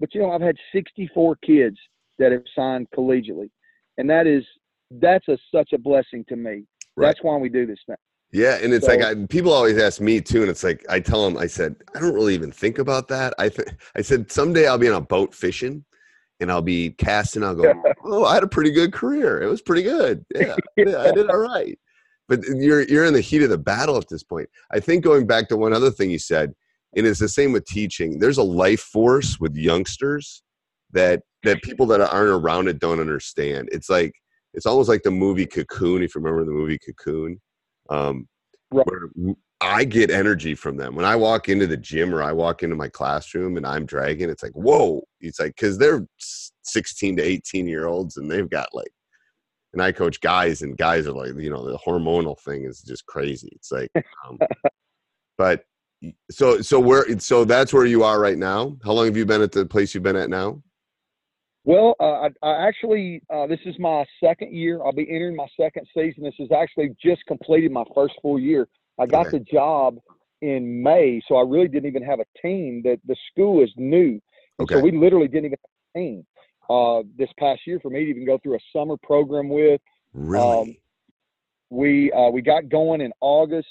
but 0.01 0.15
you 0.15 0.21
know, 0.21 0.31
I've 0.31 0.41
had 0.41 0.57
64 0.73 1.37
kids 1.37 1.77
that 2.19 2.33
have 2.33 2.43
signed 2.55 2.89
collegiately, 2.97 3.51
and 3.97 4.09
that 4.11 4.27
is 4.27 4.45
that's 4.91 5.27
a 5.29 5.37
such 5.55 5.73
a 5.73 5.79
blessing 5.79 6.25
to 6.29 6.37
me. 6.37 6.65
Right. 6.97 7.09
That's 7.09 7.23
why 7.23 7.37
we 7.37 7.49
do 7.49 7.67
this 7.67 7.79
thing. 7.87 7.97
Yeah, 8.31 8.59
and 8.63 8.75
it's 8.75 8.87
so, 8.87 8.95
like 8.95 9.03
I, 9.03 9.15
people 9.27 9.53
always 9.53 9.79
ask 9.79 10.01
me 10.01 10.21
too, 10.21 10.43
and 10.43 10.51
it's 10.51 10.63
like 10.63 10.85
I 10.89 11.01
tell 11.01 11.25
them, 11.25 11.39
I 11.39 11.47
said 11.47 11.77
I 11.95 12.01
don't 12.01 12.15
really 12.15 12.35
even 12.35 12.53
think 12.53 12.79
about 12.79 13.09
that. 13.09 13.35
I 13.39 13.49
th- 13.49 13.69
I 13.97 14.03
said 14.03 14.31
someday 14.31 14.67
I'll 14.67 14.79
be 14.79 14.89
on 14.89 14.97
a 14.97 15.01
boat 15.01 15.35
fishing, 15.35 15.85
and 16.41 16.51
I'll 16.51 16.63
be 16.63 16.91
casting. 16.91 17.43
I'll 17.43 17.55
go, 17.55 17.73
oh, 18.05 18.25
I 18.25 18.35
had 18.35 18.43
a 18.43 18.49
pretty 18.49 18.71
good 18.71 18.93
career. 18.93 19.43
It 19.43 19.49
was 19.49 19.63
pretty 19.63 19.83
good. 19.83 20.25
Yeah, 20.35 20.57
yeah, 20.77 20.99
I 20.99 21.13
did 21.13 21.31
all 21.31 21.39
right. 21.39 21.79
But 22.29 22.45
you're 22.45 22.83
you're 22.83 23.05
in 23.07 23.15
the 23.15 23.21
heat 23.21 23.43
of 23.43 23.51
the 23.51 23.59
battle 23.59 23.97
at 23.97 24.09
this 24.09 24.23
point. 24.23 24.49
I 24.71 24.81
think 24.81 25.03
going 25.03 25.27
back 25.27 25.49
to 25.49 25.57
one 25.57 25.73
other 25.73 25.91
thing 25.91 26.11
you 26.11 26.19
said, 26.19 26.55
and 26.97 27.07
it's 27.07 27.21
the 27.21 27.29
same 27.29 27.53
with 27.53 27.65
teaching 27.67 28.19
there's 28.19 28.39
a 28.39 28.43
life 28.43 28.81
force 28.81 29.39
with 29.41 29.55
youngsters 29.57 30.43
that 30.93 31.23
that 31.45 31.63
people 31.63 31.87
that 31.87 32.01
aren't 32.01 32.31
around 32.31 32.69
it 32.69 32.79
don't 32.79 33.01
understand 33.01 33.69
it's 33.73 33.91
like 33.91 34.13
it's 34.55 34.67
almost 34.67 34.89
like 34.89 35.03
the 35.03 35.11
movie 35.11 35.47
cocoon 35.47 36.03
if 36.03 36.15
you 36.15 36.21
remember 36.21 36.45
the 36.45 36.51
movie 36.51 36.79
cocoon 36.79 37.41
um, 37.91 38.27
right. 38.71 38.87
where 38.87 39.35
i 39.61 39.85
get 39.85 40.11
energy 40.11 40.55
from 40.55 40.77
them. 40.77 40.95
When 40.95 41.05
i 41.05 41.17
walk 41.17 41.49
into 41.49 41.67
the 41.67 41.77
gym 41.77 42.15
or 42.15 42.23
i 42.23 42.33
walk 42.33 42.63
into 42.63 42.77
my 42.77 42.89
classroom 42.89 43.57
and 43.57 43.67
i'm 43.67 43.87
dragging 43.87 44.31
it's 44.31 44.43
like 44.43 44.53
whoa. 44.53 45.03
It's 45.21 45.41
like 45.41 45.57
because 45.57 45.79
they're 45.79 46.07
16 46.63 47.17
to 47.17 47.23
18 47.23 47.67
year 47.67 47.87
olds 47.87 48.17
and 48.17 48.31
they've 48.31 48.49
got 48.49 48.69
like 48.73 48.91
and 49.73 49.83
i 49.83 49.93
coach 49.93 50.21
guys 50.21 50.63
and 50.63 50.77
guys 50.77 51.07
are 51.07 51.13
like 51.13 51.35
you 51.37 51.51
know 51.51 51.69
the 51.69 51.79
hormonal 51.79 52.39
thing 52.41 52.65
is 52.65 52.83
just 52.83 53.07
crazy. 53.07 53.51
It's 53.53 53.73
like 53.73 53.91
um, 54.29 54.39
but 55.37 55.65
so 56.31 56.61
so 56.61 56.79
where 56.79 57.19
so 57.19 57.45
that's 57.45 57.73
where 57.73 57.87
you 57.87 58.05
are 58.05 58.21
right 58.21 58.39
now? 58.39 58.77
How 58.85 58.93
long 58.93 59.07
have 59.07 59.17
you 59.17 59.27
been 59.27 59.43
at 59.43 59.53
the 59.53 59.67
place 59.67 59.95
you've 59.95 60.05
been 60.05 60.17
at 60.17 60.31
now? 60.31 60.63
Well 61.65 61.97
uh, 61.99 62.29
I, 62.29 62.29
I, 62.43 62.69
actually 62.69 63.21
uh, 63.35 63.49
this 63.49 63.59
is 63.67 63.75
my 63.81 64.05
second 64.23 64.55
year. 64.55 64.81
I'll 64.85 64.93
be 64.93 65.09
entering 65.11 65.35
my 65.35 65.49
second 65.61 65.87
season. 65.93 66.23
This 66.23 66.35
is 66.39 66.51
actually 66.53 66.95
just 67.05 67.27
completed 67.27 67.73
my 67.73 67.83
first 67.95 68.15
full 68.23 68.39
year 68.39 68.69
i 68.99 69.07
got 69.07 69.27
okay. 69.27 69.39
the 69.39 69.45
job 69.45 69.99
in 70.43 70.83
may 70.83 71.21
so 71.27 71.37
i 71.37 71.43
really 71.43 71.69
didn't 71.69 71.89
even 71.89 72.03
have 72.03 72.21
a 72.21 72.27
team 72.41 72.83
that 72.85 72.99
the 73.07 73.17
school 73.31 73.63
is 73.63 73.71
new 73.77 74.21
okay. 74.61 74.75
so 74.75 74.81
we 74.81 74.93
literally 74.93 75.29
didn't 75.29 75.47
even 75.47 75.59
have 75.63 75.95
a 75.95 75.99
team 75.99 76.27
uh, 76.71 77.03
this 77.17 77.31
past 77.39 77.61
year 77.67 77.81
for 77.81 77.91
me 77.91 78.05
to 78.05 78.11
even 78.11 78.27
go 78.27 78.39
through 78.43 78.55
a 78.55 78.61
summer 78.73 78.97
program 79.03 79.49
with 79.49 79.81
really 80.13 80.61
um, 80.61 80.77
we 81.71 82.13
uh, 82.13 82.31
we 82.31 82.41
got 82.43 82.69
going 82.69 83.01
in 83.01 83.13
august 83.21 83.69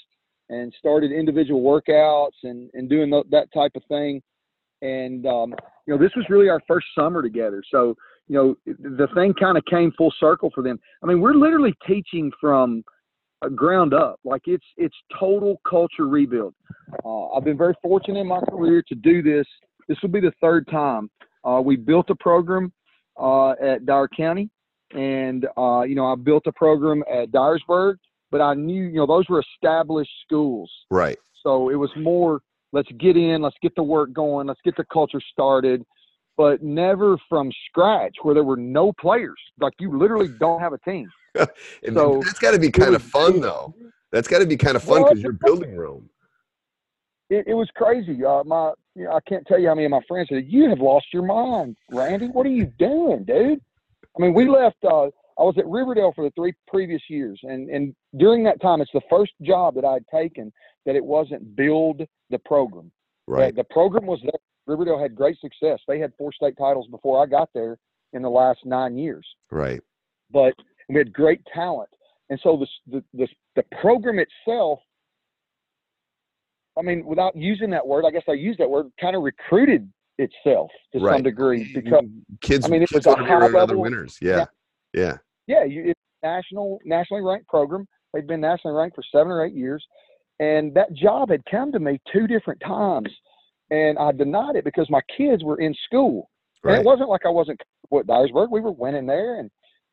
and 0.50 0.72
started 0.78 1.12
individual 1.12 1.60
workouts 1.60 2.36
and, 2.42 2.70
and 2.74 2.88
doing 2.88 3.10
that 3.10 3.52
type 3.52 3.72
of 3.74 3.82
thing. 3.88 4.22
And, 4.80 5.26
um, 5.26 5.54
you 5.86 5.94
know, 5.94 5.98
this 5.98 6.12
was 6.16 6.24
really 6.28 6.48
our 6.48 6.60
first 6.66 6.86
summer 6.96 7.22
together. 7.22 7.62
So, 7.70 7.94
you 8.28 8.34
know, 8.36 8.56
the 8.66 9.08
thing 9.14 9.34
kind 9.34 9.58
of 9.58 9.64
came 9.64 9.92
full 9.96 10.12
circle 10.20 10.50
for 10.54 10.62
them. 10.62 10.78
I 11.02 11.06
mean, 11.06 11.20
we're 11.20 11.34
literally 11.34 11.74
teaching 11.86 12.30
from 12.40 12.84
ground 13.54 13.94
up. 13.94 14.18
Like 14.24 14.42
it's, 14.46 14.64
it's 14.76 14.96
total 15.18 15.60
culture 15.68 16.06
rebuild. 16.08 16.54
Uh, 17.04 17.28
I've 17.30 17.44
been 17.44 17.58
very 17.58 17.74
fortunate 17.82 18.20
in 18.20 18.26
my 18.26 18.40
career 18.48 18.82
to 18.88 18.94
do 18.94 19.22
this. 19.22 19.46
This 19.88 19.98
will 20.02 20.10
be 20.10 20.20
the 20.20 20.32
third 20.40 20.66
time. 20.68 21.10
Uh, 21.44 21.60
we 21.64 21.76
built 21.76 22.10
a 22.10 22.14
program 22.14 22.72
uh, 23.16 23.50
at 23.52 23.86
Dyer 23.86 24.08
County 24.08 24.50
and, 24.92 25.46
uh, 25.56 25.82
you 25.82 25.94
know, 25.94 26.06
I 26.06 26.14
built 26.16 26.46
a 26.46 26.52
program 26.52 27.02
at 27.10 27.30
Dyersburg 27.30 27.96
but 28.30 28.40
I 28.40 28.54
knew, 28.54 28.84
you 28.84 28.96
know, 28.96 29.06
those 29.06 29.28
were 29.28 29.42
established 29.54 30.10
schools. 30.24 30.70
Right. 30.90 31.18
So 31.42 31.70
it 31.70 31.76
was 31.76 31.90
more, 31.96 32.40
let's 32.72 32.90
get 32.98 33.16
in, 33.16 33.42
let's 33.42 33.56
get 33.62 33.74
the 33.74 33.82
work 33.82 34.12
going, 34.12 34.46
let's 34.46 34.60
get 34.64 34.76
the 34.76 34.84
culture 34.92 35.20
started, 35.32 35.84
but 36.36 36.62
never 36.62 37.16
from 37.28 37.50
scratch 37.66 38.16
where 38.22 38.34
there 38.34 38.44
were 38.44 38.56
no 38.56 38.92
players. 38.92 39.38
Like 39.60 39.74
you 39.78 39.96
literally 39.96 40.28
don't 40.38 40.60
have 40.60 40.72
a 40.72 40.78
team. 40.78 41.08
so 41.94 42.20
that's 42.24 42.38
got 42.38 42.52
to 42.52 42.58
be 42.58 42.70
kind 42.70 42.94
of 42.94 43.02
fun, 43.02 43.40
though. 43.40 43.74
That's 44.12 44.28
got 44.28 44.38
to 44.38 44.46
be 44.46 44.56
kind 44.56 44.76
of 44.76 44.82
fun 44.82 45.02
because 45.02 45.16
well, 45.16 45.22
you're 45.22 45.32
building 45.32 45.76
room. 45.76 46.08
It, 47.30 47.46
it, 47.48 47.54
was 47.54 47.68
crazy. 47.74 48.24
Uh, 48.24 48.42
my, 48.44 48.72
you 48.94 49.04
know, 49.04 49.12
I 49.12 49.20
can't 49.28 49.46
tell 49.46 49.58
you 49.58 49.68
how 49.68 49.74
many 49.74 49.84
of 49.84 49.90
my 49.90 50.00
friends 50.08 50.28
said, 50.30 50.46
"You 50.48 50.68
have 50.70 50.80
lost 50.80 51.06
your 51.12 51.24
mind, 51.24 51.76
Randy. 51.90 52.28
What 52.28 52.46
are 52.46 52.50
you 52.50 52.72
doing, 52.78 53.24
dude?" 53.24 53.60
I 54.16 54.22
mean, 54.22 54.34
we 54.34 54.48
left. 54.48 54.78
Uh, 54.82 55.06
I 55.38 55.42
was 55.42 55.54
at 55.58 55.66
Riverdale 55.66 56.12
for 56.14 56.24
the 56.24 56.32
three 56.34 56.54
previous 56.66 57.02
years, 57.08 57.38
and 57.42 57.68
and 57.68 57.94
during 58.16 58.42
that 58.44 58.60
time, 58.62 58.80
it's 58.80 58.90
the 58.94 59.02
first 59.10 59.32
job 59.42 59.74
that 59.74 59.84
I'd 59.84 60.06
taken 60.12 60.52
that 60.86 60.96
it 60.96 61.04
wasn't 61.04 61.54
build 61.54 62.02
the 62.30 62.38
program. 62.40 62.90
Right. 63.26 63.54
The, 63.54 63.62
the 63.62 63.68
program 63.70 64.06
was 64.06 64.20
there. 64.22 64.32
Riverdale 64.66 65.00
had 65.00 65.14
great 65.14 65.38
success. 65.40 65.80
They 65.86 65.98
had 65.98 66.12
four 66.16 66.32
state 66.32 66.54
titles 66.58 66.88
before 66.90 67.22
I 67.22 67.26
got 67.26 67.50
there 67.54 67.78
in 68.14 68.22
the 68.22 68.30
last 68.30 68.60
nine 68.64 68.96
years. 68.96 69.26
Right. 69.50 69.80
But 70.30 70.54
we 70.88 70.96
had 70.96 71.12
great 71.12 71.40
talent, 71.54 71.88
and 72.30 72.38
so 72.42 72.56
the 72.56 72.66
the 72.96 73.04
the, 73.14 73.28
the 73.56 73.62
program 73.80 74.18
itself. 74.18 74.80
I 76.78 76.82
mean, 76.82 77.04
without 77.04 77.34
using 77.36 77.70
that 77.70 77.86
word, 77.86 78.04
I 78.06 78.10
guess 78.10 78.22
I 78.28 78.32
use 78.32 78.56
that 78.58 78.70
word, 78.70 78.86
kind 79.00 79.16
of 79.16 79.22
recruited 79.22 79.90
itself 80.18 80.70
to 80.92 81.00
Right. 81.00 81.14
some 81.16 81.22
degree 81.22 81.70
because 81.74 82.04
kids. 82.40 82.64
I 82.64 82.68
mean, 82.68 82.82
it 82.82 82.90
was 82.92 83.06
a 83.06 83.16
be 83.16 83.24
around 83.24 83.56
other 83.56 83.76
winners. 83.76 84.18
Yeah, 84.20 84.46
yeah, 84.94 85.18
yeah, 85.46 85.64
you, 85.64 85.90
it's 85.90 86.00
national 86.22 86.78
nationally 86.84 87.22
ranked 87.22 87.48
program. 87.48 87.86
They've 88.12 88.26
been 88.26 88.40
nationally 88.40 88.76
ranked 88.76 88.96
for 88.96 89.04
seven 89.12 89.30
or 89.30 89.44
eight 89.44 89.54
years, 89.54 89.84
and 90.40 90.72
that 90.74 90.92
job 90.94 91.30
had 91.30 91.42
come 91.50 91.72
to 91.72 91.78
me 91.78 92.00
two 92.12 92.26
different 92.26 92.60
times, 92.60 93.10
and 93.70 93.98
I 93.98 94.12
denied 94.12 94.56
it 94.56 94.64
because 94.64 94.88
my 94.88 95.02
kids 95.16 95.44
were 95.44 95.60
in 95.60 95.74
school, 95.84 96.30
and 96.64 96.72
it 96.80 96.84
wasn't 96.84 97.10
like 97.10 97.26
I 97.26 97.30
wasn't 97.30 97.60
at 97.60 98.06
Dyersburg. 98.06 98.50
We 98.50 98.60
were 98.60 98.72
winning 98.72 99.06
there, 99.06 99.40
and 99.40 99.50
Right. 99.50 99.52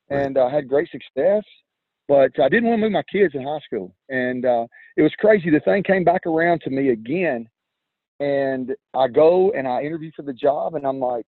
And 0.09 0.38
uh, 0.38 0.50
had 0.50 0.67
great 0.67 0.89
success, 0.91 1.43
but 2.07 2.31
I 2.39 2.50
didn't 2.50 2.65
want 2.65 2.79
to 2.79 2.85
move 2.85 2.91
my 2.91 3.03
kids 3.03 3.33
in 3.35 3.43
high 3.43 3.59
school, 3.65 3.95
and 4.09 4.45
uh, 4.45 4.67
it 4.97 5.01
was 5.01 5.13
crazy. 5.19 5.50
The 5.50 5.59
thing 5.62 5.83
came 5.83 6.03
back 6.03 6.25
around 6.25 6.62
to 6.62 6.69
me 6.69 6.89
again, 6.89 7.47
and 8.19 8.75
I 8.93 9.07
go 9.07 9.51
and 9.51 9.67
I 9.67 9.81
interview 9.81 10.12
for 10.15 10.21
the 10.21 10.33
job, 10.33 10.75
and 10.75 10.85
I'm 10.85 11.00
like, 11.00 11.27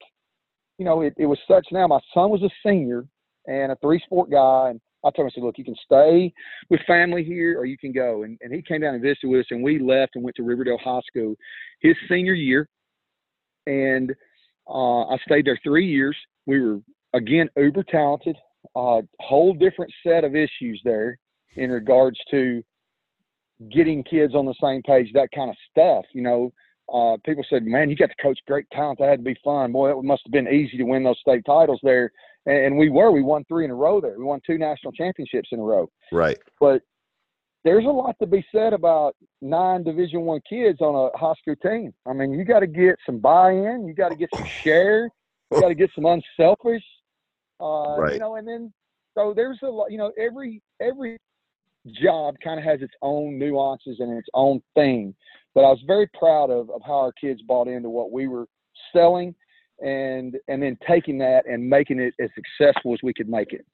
you 0.77 0.86
know, 0.86 1.01
it, 1.01 1.13
it 1.17 1.25
was 1.25 1.39
such 1.48 1.67
now. 1.72 1.88
My 1.88 2.00
son 2.13 2.29
was 2.29 2.43
a 2.43 2.50
senior 2.65 3.05
and 3.48 3.72
a 3.72 3.75
three 3.77 4.00
sport 4.05 4.29
guy, 4.29 4.69
and 4.69 4.79
I 5.03 5.10
told 5.10 5.25
him, 5.25 5.27
I 5.27 5.29
said, 5.34 5.43
look, 5.43 5.57
you 5.57 5.63
can 5.63 5.75
stay 5.84 6.34
with 6.69 6.81
family 6.86 7.24
here 7.24 7.60
or 7.60 7.65
you 7.65 7.77
can 7.77 7.91
go. 7.91 8.24
And, 8.24 8.38
and 8.41 8.53
he 8.53 8.62
came 8.62 8.81
down 8.81 8.93
and 8.93 9.01
visited 9.01 9.27
with 9.27 9.41
us, 9.41 9.48
and 9.51 9.63
we 9.63 9.79
left 9.79 10.15
and 10.15 10.24
went 10.24 10.36
to 10.36 10.43
Riverdale 10.43 10.79
High 10.84 11.01
School 11.07 11.36
his 11.81 11.96
senior 12.10 12.34
year. 12.34 12.67
And 13.65 14.13
uh, 14.67 15.03
I 15.07 15.17
stayed 15.25 15.46
there 15.46 15.60
three 15.63 15.88
years. 15.88 16.15
We 16.46 16.60
were, 16.60 16.79
again, 17.13 17.50
uber 17.57 17.84
talented, 17.84 18.36
uh, 18.77 19.01
whole 19.19 19.53
different 19.53 19.91
set 20.05 20.24
of 20.24 20.36
issues 20.36 20.79
there 20.84 21.17
in 21.55 21.72
regards 21.72 22.19
to 22.29 22.63
getting 23.72 24.03
kids 24.03 24.36
on 24.36 24.46
the 24.46 24.53
same 24.62 24.84
page, 24.84 25.12
that 25.13 25.29
kind 25.34 25.50
of 25.50 25.55
stuff. 25.72 26.05
You 26.13 26.22
know, 26.22 26.53
uh, 26.93 27.17
people 27.25 27.43
said, 27.50 27.63
man, 27.65 27.89
you 27.89 27.96
got 27.96 28.12
to 28.12 28.22
coach 28.22 28.38
great 28.48 28.69
talent. 28.72 29.00
That 29.00 29.10
had 29.10 29.19
to 29.19 29.24
be 29.24 29.36
fun. 29.43 29.72
Boy, 29.72 29.89
it 29.89 30.03
must 30.03 30.22
have 30.25 30.31
been 30.31 30.48
easy 30.48 30.77
to 30.77 30.84
win 30.84 31.03
those 31.03 31.19
state 31.19 31.43
titles 31.46 31.79
there. 31.81 32.12
And, 32.46 32.65
and 32.65 32.77
we 32.77 32.89
were. 32.89 33.12
We 33.12 33.24
won 33.24 33.43
three 33.46 33.65
in 33.65 33.72
a 33.72 33.75
row 33.75 34.00
there. 34.00 34.15
We 34.17 34.25
won 34.25 34.41
two 34.46 34.60
national 34.60 34.91
championships 34.93 35.50
in 35.51 35.60
a 35.60 35.63
row. 35.63 35.89
right. 36.12 36.38
But 36.60 36.84
there's 37.63 37.86
a 37.86 37.89
lot 37.89 38.15
to 38.22 38.27
be 38.27 38.46
said 38.53 38.74
about 38.74 39.15
nine 39.41 39.84
Division 39.84 40.22
One 40.22 40.39
kids 40.48 40.81
on 40.81 40.93
a 40.96 41.17
high 41.17 41.34
school 41.41 41.55
team. 41.55 41.93
I 42.05 42.13
mean, 42.13 42.31
you 42.31 42.46
got 42.46 42.60
to 42.60 42.67
get 42.67 42.96
some 43.05 43.17
buy-in. 43.17 43.88
You 43.88 43.93
got 43.96 44.10
to 44.10 44.15
get 44.15 44.29
some 44.36 44.46
share. 44.46 45.10
You 45.51 45.62
got 45.62 45.69
to 45.69 45.75
get 45.75 45.89
some 45.96 46.05
unselfish. 46.05 46.84
Uh, 47.60 47.96
Right. 47.98 48.14
You 48.14 48.20
know, 48.20 48.36
and 48.36 48.48
then 48.48 48.74
so 49.18 49.34
there's 49.36 49.60
a 49.64 49.68
lot. 49.68 49.92
You 49.92 49.98
know, 49.98 50.12
every 50.18 50.62
every 50.82 51.18
job 52.02 52.36
kind 52.44 52.60
of 52.60 52.66
has 52.66 52.82
its 52.82 52.94
own 53.02 53.40
nuances 53.40 53.98
and 54.00 54.18
its 54.18 54.28
own 54.34 54.62
thing. 54.76 55.16
But 55.56 55.62
I 55.62 55.70
was 55.70 55.82
very 55.88 56.08
proud 56.20 56.50
of, 56.52 56.70
of 56.70 56.82
how 56.86 56.98
our 57.00 57.14
kids 57.14 57.42
bought 57.48 57.68
into 57.68 57.90
what 57.90 58.12
we 58.12 58.28
were 58.28 58.46
selling 58.96 59.34
and 59.84 60.38
and 60.48 60.62
then 60.62 60.78
taking 60.88 61.18
that 61.20 61.46
and 61.48 61.68
making 61.68 62.00
it 62.00 62.14
as 62.20 62.30
successful 62.36 62.94
as 62.94 63.00
we 63.04 63.14
could 63.14 63.30
make 63.30 63.54
it. 63.54 63.66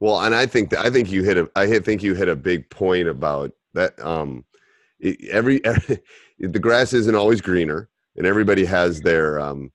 Well, 0.00 0.20
and 0.20 0.34
I 0.34 0.46
think 0.46 0.70
that 0.70 0.84
I 0.84 0.90
think 0.90 1.10
you 1.10 1.22
hit 1.22 1.36
a 1.38 1.48
I 1.54 1.66
hit- 1.66 1.84
think 1.84 2.02
you 2.02 2.14
hit 2.14 2.28
a 2.28 2.36
big 2.36 2.68
point 2.70 3.08
about 3.08 3.52
that. 3.74 3.98
Um, 4.04 4.44
it- 4.98 5.28
every, 5.30 5.58
the 6.38 6.58
grass 6.58 6.92
isn't 6.92 7.14
always 7.14 7.40
greener, 7.40 7.88
and 8.16 8.26
everybody 8.26 8.64
has 8.64 9.00
their 9.02 9.38
um 9.38 9.70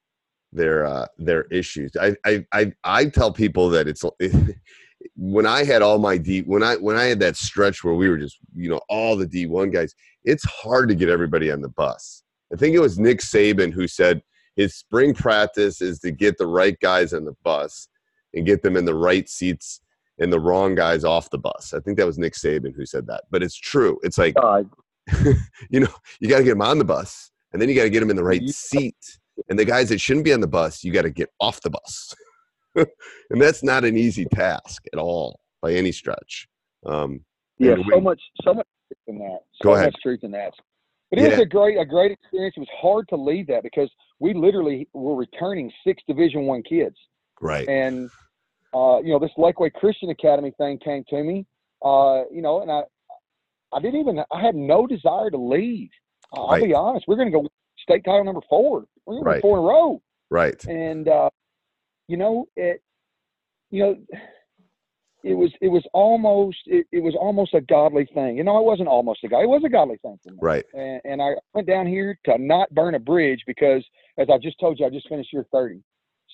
their 0.52 0.86
uh, 0.86 1.06
their 1.18 1.44
issues. 1.44 1.92
I 2.00 2.16
I 2.26 2.46
I, 2.54 2.74
I 2.84 3.06
tell 3.06 3.32
people 3.32 3.70
that 3.70 3.88
it's 3.88 4.04
when 5.16 5.46
I 5.46 5.64
had 5.64 5.82
all 5.82 6.00
my 6.00 6.18
D 6.18 6.42
when 6.42 6.64
I 6.64 6.76
when 6.76 6.96
I 6.96 7.06
had 7.06 7.20
that 7.20 7.36
stretch 7.36 7.84
where 7.84 7.94
we 7.94 8.10
were 8.10 8.18
just 8.18 8.38
you 8.56 8.70
know 8.70 8.82
all 8.90 9.16
the 9.16 9.28
D 9.28 9.46
one 9.46 9.70
guys. 9.70 9.94
It's 10.24 10.44
hard 10.44 10.90
to 10.90 10.96
get 10.96 11.10
everybody 11.10 11.52
on 11.52 11.62
the 11.62 11.70
bus. 11.70 12.24
I 12.54 12.58
think 12.58 12.76
it 12.76 12.80
was 12.80 13.00
Nick 13.00 13.20
Saban 13.20 13.72
who 13.72 13.88
said 13.88 14.22
his 14.56 14.76
spring 14.76 15.14
practice 15.14 15.82
is 15.82 16.00
to 16.00 16.12
get 16.12 16.38
the 16.38 16.48
right 16.48 16.78
guys 16.82 17.14
on 17.14 17.26
the 17.26 17.36
bus 17.44 17.88
and 18.34 18.46
get 18.46 18.62
them 18.62 18.76
in 18.76 18.86
the 18.86 18.96
right 18.96 19.30
seats 19.30 19.82
and 20.20 20.34
the 20.34 20.40
wrong 20.40 20.76
guys 20.76 21.04
off 21.04 21.30
the 21.30 21.38
bus. 21.38 21.74
I 21.74 21.80
think 21.80 21.98
that 21.98 22.06
was 22.06 22.18
Nick 22.18 22.34
Saban 22.34 22.76
who 22.76 22.86
said 22.86 23.08
that, 23.08 23.24
but 23.32 23.42
it's 23.42 23.56
true. 23.56 24.00
It's 24.04 24.18
like 24.18 24.36
Uh, 24.38 24.64
you 25.70 25.80
know 25.80 25.94
you 26.20 26.28
got 26.28 26.40
to 26.40 26.44
get 26.44 26.52
them 26.52 26.62
on 26.62 26.78
the 26.78 26.86
bus, 26.86 27.32
and 27.54 27.62
then 27.62 27.70
you 27.70 27.76
got 27.76 27.84
to 27.84 27.90
get 27.90 28.02
them 28.02 28.10
in 28.10 28.16
the 28.16 28.24
right 28.24 28.42
seat. 28.50 29.20
And 29.50 29.58
the 29.58 29.66
guys 29.66 29.90
that 29.90 30.02
shouldn't 30.02 30.26
be 30.26 30.34
on 30.34 30.42
the 30.42 30.48
bus, 30.48 30.84
you 30.84 30.92
got 30.92 31.04
to 31.04 31.10
get 31.10 31.30
off 31.40 31.62
the 31.62 31.70
bus, 31.70 32.14
and 32.76 32.88
that's 33.42 33.64
not 33.64 33.84
an 33.86 33.98
easy 33.98 34.26
task 34.26 34.84
at 34.94 35.00
all 35.00 35.40
by 35.62 35.74
any 35.74 35.92
stretch. 35.92 36.48
Um, 36.86 37.24
Yeah, 37.58 37.76
so 37.76 37.96
we- 37.96 38.02
much, 38.02 38.22
so 38.44 38.54
much 38.54 38.68
truth 38.88 39.00
in 39.08 39.20
that. 39.20 39.40
So 39.62 39.70
Go 39.70 39.74
ahead. 39.76 39.88
much 39.88 40.02
truth 40.02 40.20
in 40.24 40.32
that. 40.32 40.54
But 41.10 41.20
it 41.20 41.24
was 41.30 41.38
Yeah. 41.38 41.44
a 41.44 41.46
great, 41.46 41.78
a 41.78 41.86
great 41.86 42.12
experience. 42.12 42.54
It 42.58 42.62
was 42.62 42.70
hard 42.80 43.08
to 43.10 43.16
leave 43.16 43.48
that 43.48 43.64
because 43.64 43.90
we 44.20 44.34
literally 44.34 44.88
were 44.94 45.16
returning 45.16 45.72
six 45.86 46.04
Division 46.08 46.46
One 46.46 46.62
kids, 46.64 46.96
right, 47.42 47.68
and 47.68 48.10
uh, 48.76 49.00
you 49.04 49.10
know 49.14 49.20
this 49.20 49.32
Lakeway 49.38 49.74
Christian 49.74 50.10
Academy 50.12 50.52
thing 50.60 50.78
came 50.80 51.04
to 51.10 51.24
me. 51.24 51.46
Uh, 51.84 52.24
you 52.32 52.42
know, 52.44 52.62
and 52.62 52.70
I, 52.72 52.82
I 53.74 53.80
didn't 53.80 54.00
even, 54.02 54.20
I 54.32 54.42
had 54.42 54.54
no 54.56 54.86
desire 54.86 55.30
to 55.32 55.38
leave. 55.38 55.90
Uh, 56.36 56.44
I'll 56.46 56.62
be 56.62 56.74
honest. 56.74 57.06
We're 57.08 57.16
going 57.16 57.32
to 57.32 57.40
go 57.42 57.48
state 57.80 58.04
title 58.04 58.26
number 58.26 58.42
four. 58.50 58.86
We're 59.10 59.16
going 59.16 59.26
to 59.26 59.30
Right. 59.32 59.42
four 59.42 59.58
in 59.58 59.64
a 59.64 59.68
row. 59.68 60.02
Right, 60.30 60.64
and 60.66 61.08
uh, 61.08 61.30
you 62.08 62.18
know 62.18 62.46
it 62.56 62.84
you 63.72 63.84
know 63.84 63.98
it 65.24 65.34
was 65.34 65.52
it 65.62 65.70
was 65.70 65.84
almost 65.94 66.60
it, 66.68 66.86
it 66.92 67.00
was 67.02 67.16
almost 67.20 67.56
a 67.56 67.62
godly 67.62 68.08
thing. 68.14 68.38
You 68.38 68.44
know 68.44 68.60
it 68.60 68.66
wasn't 68.66 68.88
almost 68.90 69.24
a 69.24 69.28
god 69.28 69.40
it 69.42 69.50
was 69.50 69.64
a 69.66 69.70
godly 69.70 69.98
thing 70.04 70.20
for 70.24 70.32
me. 70.32 70.38
Right, 70.40 70.66
and, 70.76 71.02
and 71.06 71.22
i 71.24 71.32
went 71.56 71.68
down 71.68 71.88
here 71.88 72.20
to 72.26 72.38
not 72.38 72.74
burn 72.76 72.94
a 72.94 73.00
bridge 73.00 73.42
because 73.48 73.84
as 74.20 74.28
i 74.32 74.38
just 74.38 74.60
told 74.60 74.80
you 74.80 74.86
i 74.86 74.90
just 74.92 75.10
finished 75.10 75.34
year 75.34 75.46
30 75.52 75.82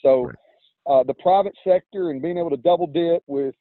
so 0.03 0.25
Right. 0.25 0.35
uh, 0.87 1.03
the 1.03 1.13
private 1.13 1.55
sector 1.65 2.11
and 2.11 2.21
being 2.21 2.37
able 2.37 2.49
to 2.49 2.57
double 2.57 2.87
dip 2.87 3.23
with 3.27 3.55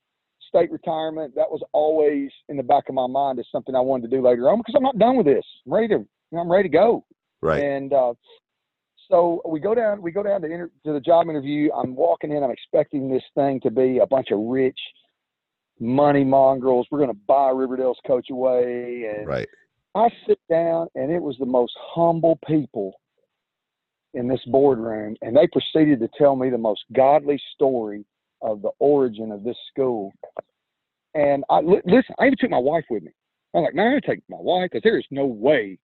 state 0.48 0.72
retirement 0.72 1.32
that 1.36 1.48
was 1.48 1.62
always 1.72 2.30
in 2.48 2.56
the 2.56 2.62
back 2.64 2.88
of 2.88 2.96
my 2.96 3.06
mind 3.06 3.38
as 3.38 3.46
something 3.52 3.76
i 3.76 3.80
wanted 3.80 4.10
to 4.10 4.16
do 4.16 4.20
later 4.20 4.50
on 4.50 4.58
because 4.58 4.74
i'm 4.76 4.82
not 4.82 4.98
done 4.98 5.16
with 5.16 5.26
this. 5.26 5.44
I'm 5.64 5.72
ready 5.72 5.88
to 5.88 6.04
i'm 6.36 6.50
ready 6.50 6.68
to 6.68 6.72
go. 6.72 7.04
Right, 7.40 7.62
and 7.62 7.92
uh, 7.92 8.14
so 9.10 9.42
we 9.46 9.60
go 9.60 9.74
down, 9.74 10.00
we 10.02 10.12
go 10.12 10.22
down 10.22 10.40
to, 10.42 10.50
inter- 10.50 10.70
to 10.84 10.92
the 10.92 11.00
job 11.00 11.28
interview. 11.28 11.70
I'm 11.72 11.94
walking 11.94 12.32
in. 12.32 12.42
I'm 12.42 12.50
expecting 12.50 13.10
this 13.10 13.22
thing 13.34 13.60
to 13.60 13.70
be 13.70 13.98
a 13.98 14.06
bunch 14.06 14.28
of 14.30 14.38
rich 14.40 14.78
money 15.78 16.24
mongrels. 16.24 16.86
We're 16.90 16.98
going 16.98 17.10
to 17.10 17.20
buy 17.26 17.50
Riverdale's 17.50 17.98
coach 18.06 18.30
away. 18.30 19.10
And 19.14 19.26
right, 19.26 19.48
I 19.94 20.08
sit 20.26 20.38
down, 20.48 20.88
and 20.94 21.10
it 21.10 21.22
was 21.22 21.36
the 21.38 21.46
most 21.46 21.72
humble 21.94 22.38
people 22.46 22.94
in 24.14 24.28
this 24.28 24.40
boardroom, 24.46 25.16
and 25.22 25.36
they 25.36 25.48
proceeded 25.48 26.00
to 26.00 26.08
tell 26.16 26.36
me 26.36 26.48
the 26.48 26.58
most 26.58 26.84
godly 26.92 27.40
story 27.54 28.04
of 28.42 28.62
the 28.62 28.70
origin 28.78 29.32
of 29.32 29.42
this 29.44 29.56
school. 29.70 30.12
And 31.14 31.44
I 31.50 31.60
listen. 31.60 32.14
I 32.18 32.26
even 32.26 32.36
took 32.38 32.50
my 32.50 32.58
wife 32.58 32.84
with 32.90 33.02
me. 33.02 33.12
I'm 33.54 33.62
like, 33.62 33.74
man, 33.74 33.86
I'm 33.86 33.92
gonna 33.92 34.14
take 34.14 34.22
my 34.28 34.38
wife 34.40 34.70
because 34.72 34.82
there 34.82 34.98
is 34.98 35.04
no 35.10 35.26
way 35.26 35.78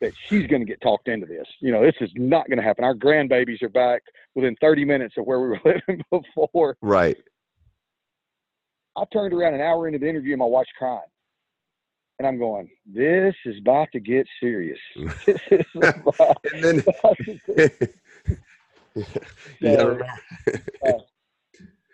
that 0.00 0.12
she's 0.28 0.46
going 0.46 0.62
to 0.62 0.66
get 0.66 0.80
talked 0.80 1.08
into 1.08 1.26
this. 1.26 1.46
You 1.60 1.72
know, 1.72 1.82
this 1.82 1.94
is 2.00 2.10
not 2.14 2.48
going 2.48 2.58
to 2.58 2.64
happen. 2.64 2.84
Our 2.84 2.94
grandbabies 2.94 3.62
are 3.62 3.68
back 3.68 4.02
within 4.34 4.56
30 4.60 4.84
minutes 4.84 5.14
of 5.18 5.26
where 5.26 5.40
we 5.40 5.48
were 5.48 5.60
living 5.64 6.02
before. 6.10 6.76
right. 6.80 7.16
I 8.96 9.04
turned 9.12 9.32
around 9.32 9.54
an 9.54 9.60
hour 9.60 9.86
into 9.86 9.98
the 9.98 10.08
interview 10.08 10.32
and 10.32 10.40
my 10.40 10.46
wife's 10.46 10.70
crying. 10.76 11.00
And 12.18 12.26
I'm 12.26 12.38
going, 12.38 12.68
this 12.84 13.34
is 13.46 13.56
about 13.60 13.88
to 13.92 14.00
get 14.00 14.26
serious. 14.40 14.78
this 15.26 15.40
is 15.50 15.64
about, 15.74 16.36
And 16.52 16.62
then 16.62 16.80
about 16.80 17.16
to 17.24 17.40
get 17.56 17.94
you 18.94 19.06
Yeah. 19.60 20.92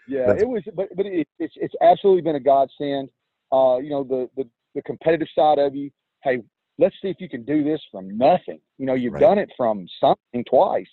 Yeah, 0.09 0.33
it 0.39 0.49
was, 0.49 0.63
but 0.75 0.89
but 0.97 1.05
it, 1.07 1.27
it's 1.41 1.55
it's 1.57 1.75
absolutely 1.83 2.23
been 2.23 2.37
a 2.37 2.41
godsend. 2.41 3.09
Uh, 3.53 3.79
you 3.79 3.91
know, 3.91 4.05
the 4.05 4.31
the 4.37 4.49
the 4.77 4.83
competitive 4.83 5.27
side 5.35 5.59
of 5.59 5.75
you. 5.75 5.91
Hey, 6.23 6.43
let's 6.79 6.95
see 7.01 7.09
if 7.09 7.17
you 7.21 7.29
can 7.29 7.45
do 7.45 7.65
this 7.65 7.81
from 7.91 8.17
nothing. 8.17 8.61
You 8.79 8.87
know, 8.87 8.95
you've 8.95 9.15
Right. 9.15 9.21
done 9.21 9.39
it 9.39 9.51
from 9.57 9.87
something 10.01 10.45
twice, 10.45 10.87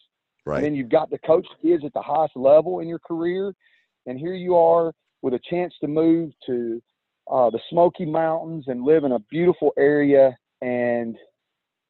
Right. 0.45 0.57
and 0.57 0.65
then 0.65 0.75
you've 0.75 0.89
got 0.89 1.09
to 1.11 1.17
coach 1.19 1.47
kids 1.61 1.83
at 1.85 1.93
the 1.93 2.01
highest 2.01 2.35
level 2.35 2.79
in 2.79 2.87
your 2.87 2.99
career, 2.99 3.53
and 4.05 4.19
here 4.19 4.33
you 4.33 4.55
are 4.55 4.93
with 5.21 5.33
a 5.33 5.39
chance 5.49 5.73
to 5.81 5.87
move 5.87 6.31
to 6.45 6.81
uh, 7.31 7.49
the 7.49 7.59
Smoky 7.69 8.05
Mountains 8.05 8.65
and 8.67 8.83
live 8.83 9.03
in 9.05 9.13
a 9.13 9.19
beautiful 9.19 9.71
area 9.77 10.37
and 10.61 11.17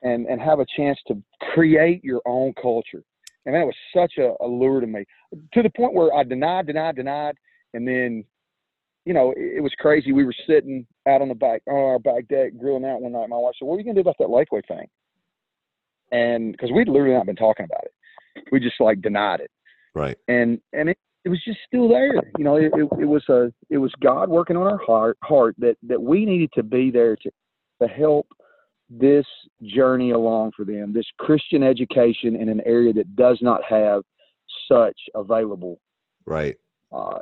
and 0.04 0.28
and 0.28 0.42
have 0.42 0.60
a 0.60 0.66
chance 0.76 1.00
to 1.08 1.22
create 1.54 2.04
your 2.04 2.22
own 2.26 2.54
culture. 2.62 3.04
And 3.46 3.56
that 3.56 3.66
was 3.66 3.76
such 3.94 4.14
a, 4.20 4.36
a 4.42 4.48
lure 4.48 4.80
to 4.80 4.88
me, 4.88 5.04
to 5.54 5.62
the 5.62 5.70
point 5.70 5.94
where 5.94 6.14
I 6.14 6.24
denied, 6.24 6.68
denied, 6.68 6.96
denied, 6.96 7.36
and 7.74 7.86
then, 7.86 8.24
you 9.06 9.14
know, 9.14 9.32
it, 9.32 9.58
it 9.58 9.60
was 9.62 9.74
crazy. 9.80 10.14
We 10.14 10.24
were 10.24 10.36
sitting 10.48 10.88
out 11.08 11.22
on 11.22 11.30
the 11.30 11.36
back 11.36 11.62
on 11.68 11.76
our 11.76 12.00
back 12.00 12.28
deck 12.28 12.54
grilling 12.58 12.86
out 12.86 13.02
one 13.02 13.12
night. 13.12 13.30
My 13.30 13.38
wife 13.38 13.56
said, 13.58 13.66
"What 13.66 13.76
are 13.76 13.80
you 13.80 13.86
gonna 13.86 13.96
do 13.96 14.02
about 14.02 14.18
that 14.20 14.28
Lakeway 14.28 14.66
thing?" 14.68 14.88
And 16.12 16.52
because 16.52 16.72
we'd 16.72 16.88
literally 16.88 17.16
not 17.16 17.26
been 17.26 17.36
talking 17.36 17.66
about 17.66 17.86
it, 17.86 18.44
we 18.52 18.60
just 18.60 18.80
like 18.80 19.02
denied 19.02 19.40
it 19.40 19.52
right, 19.94 20.18
and 20.28 20.60
and 20.74 20.90
it, 20.90 20.98
it 21.26 21.30
was 21.30 21.44
just 21.44 21.60
still 21.66 21.88
there. 21.88 22.16
You 22.38 22.44
know, 22.44 22.56
it, 22.58 22.72
it, 22.76 22.88
it 23.02 23.06
was 23.06 23.24
a 23.30 23.52
it 23.70 23.78
was 23.78 23.92
God 24.02 24.30
working 24.30 24.58
on 24.58 24.68
our 24.68 24.78
heart 24.78 25.18
heart 25.24 25.56
that 25.58 25.78
that 25.84 26.02
we 26.02 26.26
needed 26.26 26.52
to 26.54 26.64
be 26.64 26.92
there 26.92 27.16
to 27.18 27.32
to 27.82 27.88
help 27.88 28.28
this 28.90 29.26
journey 29.64 30.12
along 30.12 30.52
for 30.56 30.66
them, 30.66 30.94
this 30.94 31.08
Christian 31.18 31.64
education 31.64 32.36
in 32.36 32.50
an 32.50 32.62
area 32.66 32.94
that 32.94 33.16
does 33.16 33.40
not 33.42 33.62
have 33.64 34.04
such 34.70 34.98
available. 35.16 35.80
Right. 36.26 36.58
Uh, 36.92 37.20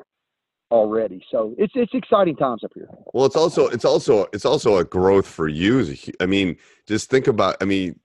already. 0.72 1.24
So 1.30 1.54
it's 1.58 1.74
it's 1.76 1.94
exciting 1.94 2.36
times 2.36 2.64
up 2.64 2.72
here. 2.74 2.88
Well, 3.14 3.26
it's 3.26 3.36
also 3.36 3.68
it's 3.68 3.86
also 3.86 4.28
it's 4.34 4.46
also 4.46 4.78
a 4.78 4.84
growth 4.84 5.28
for 5.28 5.48
you. 5.48 5.96
I 6.20 6.26
mean, 6.26 6.58
just 6.88 7.10
think 7.10 7.28
about. 7.28 7.58
I 7.62 7.66
mean, 7.66 8.00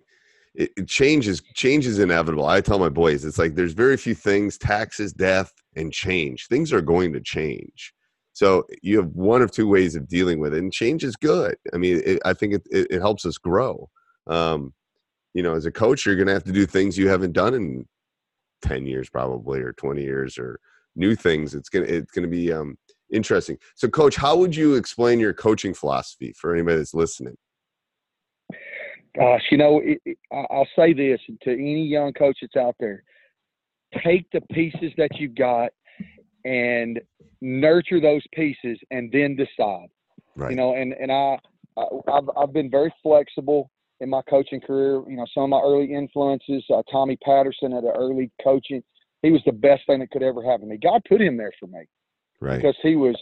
it, 0.54 0.72
it 0.76 0.88
changes 0.88 1.40
change 1.54 1.86
is 1.86 1.98
inevitable. 1.98 2.46
I 2.46 2.60
tell 2.60 2.78
my 2.78 2.88
boys, 2.88 3.24
it's 3.24 3.38
like 3.38 3.54
there's 3.54 3.72
very 3.72 3.96
few 3.96 4.14
things: 4.14 4.58
taxes, 4.58 5.12
death, 5.12 5.52
and 5.76 5.92
change. 5.92 6.48
Things 6.48 6.72
are 6.72 6.82
going 6.82 7.12
to 7.12 7.20
change. 7.20 7.94
So 8.32 8.66
you 8.82 8.98
have 8.98 9.08
one 9.12 9.40
of 9.40 9.50
two 9.50 9.66
ways 9.66 9.94
of 9.94 10.08
dealing 10.08 10.40
with 10.40 10.52
it, 10.52 10.58
and 10.58 10.72
change 10.72 11.04
is 11.04 11.16
good. 11.16 11.56
I 11.72 11.78
mean, 11.78 12.02
it, 12.04 12.20
I 12.24 12.34
think 12.34 12.52
it, 12.52 12.62
it, 12.70 12.88
it 12.90 13.00
helps 13.00 13.24
us 13.24 13.38
grow. 13.38 13.88
Um, 14.26 14.74
you 15.32 15.42
know, 15.42 15.54
as 15.54 15.64
a 15.64 15.70
coach, 15.70 16.04
you're 16.04 16.16
going 16.16 16.26
to 16.26 16.34
have 16.34 16.44
to 16.44 16.52
do 16.52 16.66
things 16.66 16.98
you 16.98 17.08
haven't 17.08 17.32
done 17.32 17.54
in 17.54 17.86
ten 18.60 18.86
years, 18.86 19.08
probably, 19.08 19.60
or 19.60 19.72
twenty 19.72 20.02
years, 20.02 20.36
or 20.36 20.60
new 20.96 21.14
things. 21.14 21.54
It's 21.54 21.68
gonna 21.68 21.86
it's 21.86 22.10
gonna 22.10 22.28
be 22.28 22.52
um, 22.52 22.76
interesting. 23.12 23.58
So, 23.74 23.88
coach, 23.88 24.16
how 24.16 24.36
would 24.36 24.56
you 24.56 24.74
explain 24.74 25.20
your 25.20 25.32
coaching 25.32 25.74
philosophy 25.74 26.32
for 26.36 26.54
anybody 26.54 26.78
that's 26.78 26.94
listening? 26.94 27.36
Gosh, 29.16 29.42
you 29.50 29.58
know, 29.58 29.80
it, 29.82 29.98
it, 30.04 30.18
I'll 30.32 30.68
say 30.76 30.92
this 30.92 31.20
to 31.42 31.52
any 31.52 31.86
young 31.86 32.12
coach 32.12 32.38
that's 32.40 32.56
out 32.56 32.76
there: 32.80 33.02
take 34.04 34.26
the 34.32 34.40
pieces 34.52 34.92
that 34.96 35.10
you've 35.18 35.34
got 35.34 35.70
and 36.44 37.00
nurture 37.40 38.00
those 38.00 38.22
pieces, 38.32 38.78
and 38.90 39.10
then 39.12 39.36
decide. 39.36 39.88
Right. 40.34 40.50
You 40.50 40.56
know, 40.56 40.74
and 40.74 40.92
and 40.92 41.10
I, 41.10 41.38
I 41.76 41.84
I've 42.12 42.30
I've 42.36 42.52
been 42.52 42.70
very 42.70 42.92
flexible 43.02 43.70
in 44.00 44.10
my 44.10 44.22
coaching 44.28 44.60
career. 44.60 45.02
You 45.08 45.16
know, 45.16 45.26
some 45.32 45.44
of 45.44 45.50
my 45.50 45.60
early 45.60 45.92
influences, 45.92 46.64
uh, 46.74 46.82
Tommy 46.90 47.16
Patterson 47.24 47.72
at 47.72 47.84
an 47.84 47.92
early 47.96 48.30
coaching 48.42 48.82
he 49.22 49.30
was 49.30 49.42
the 49.46 49.52
best 49.52 49.82
thing 49.86 50.00
that 50.00 50.10
could 50.10 50.22
ever 50.22 50.42
happen 50.42 50.62
to 50.62 50.66
me. 50.66 50.78
God 50.82 51.02
put 51.08 51.20
him 51.20 51.36
there 51.36 51.52
for 51.58 51.66
me, 51.66 51.84
right? 52.40 52.56
Because 52.56 52.76
he 52.82 52.96
was 52.96 53.16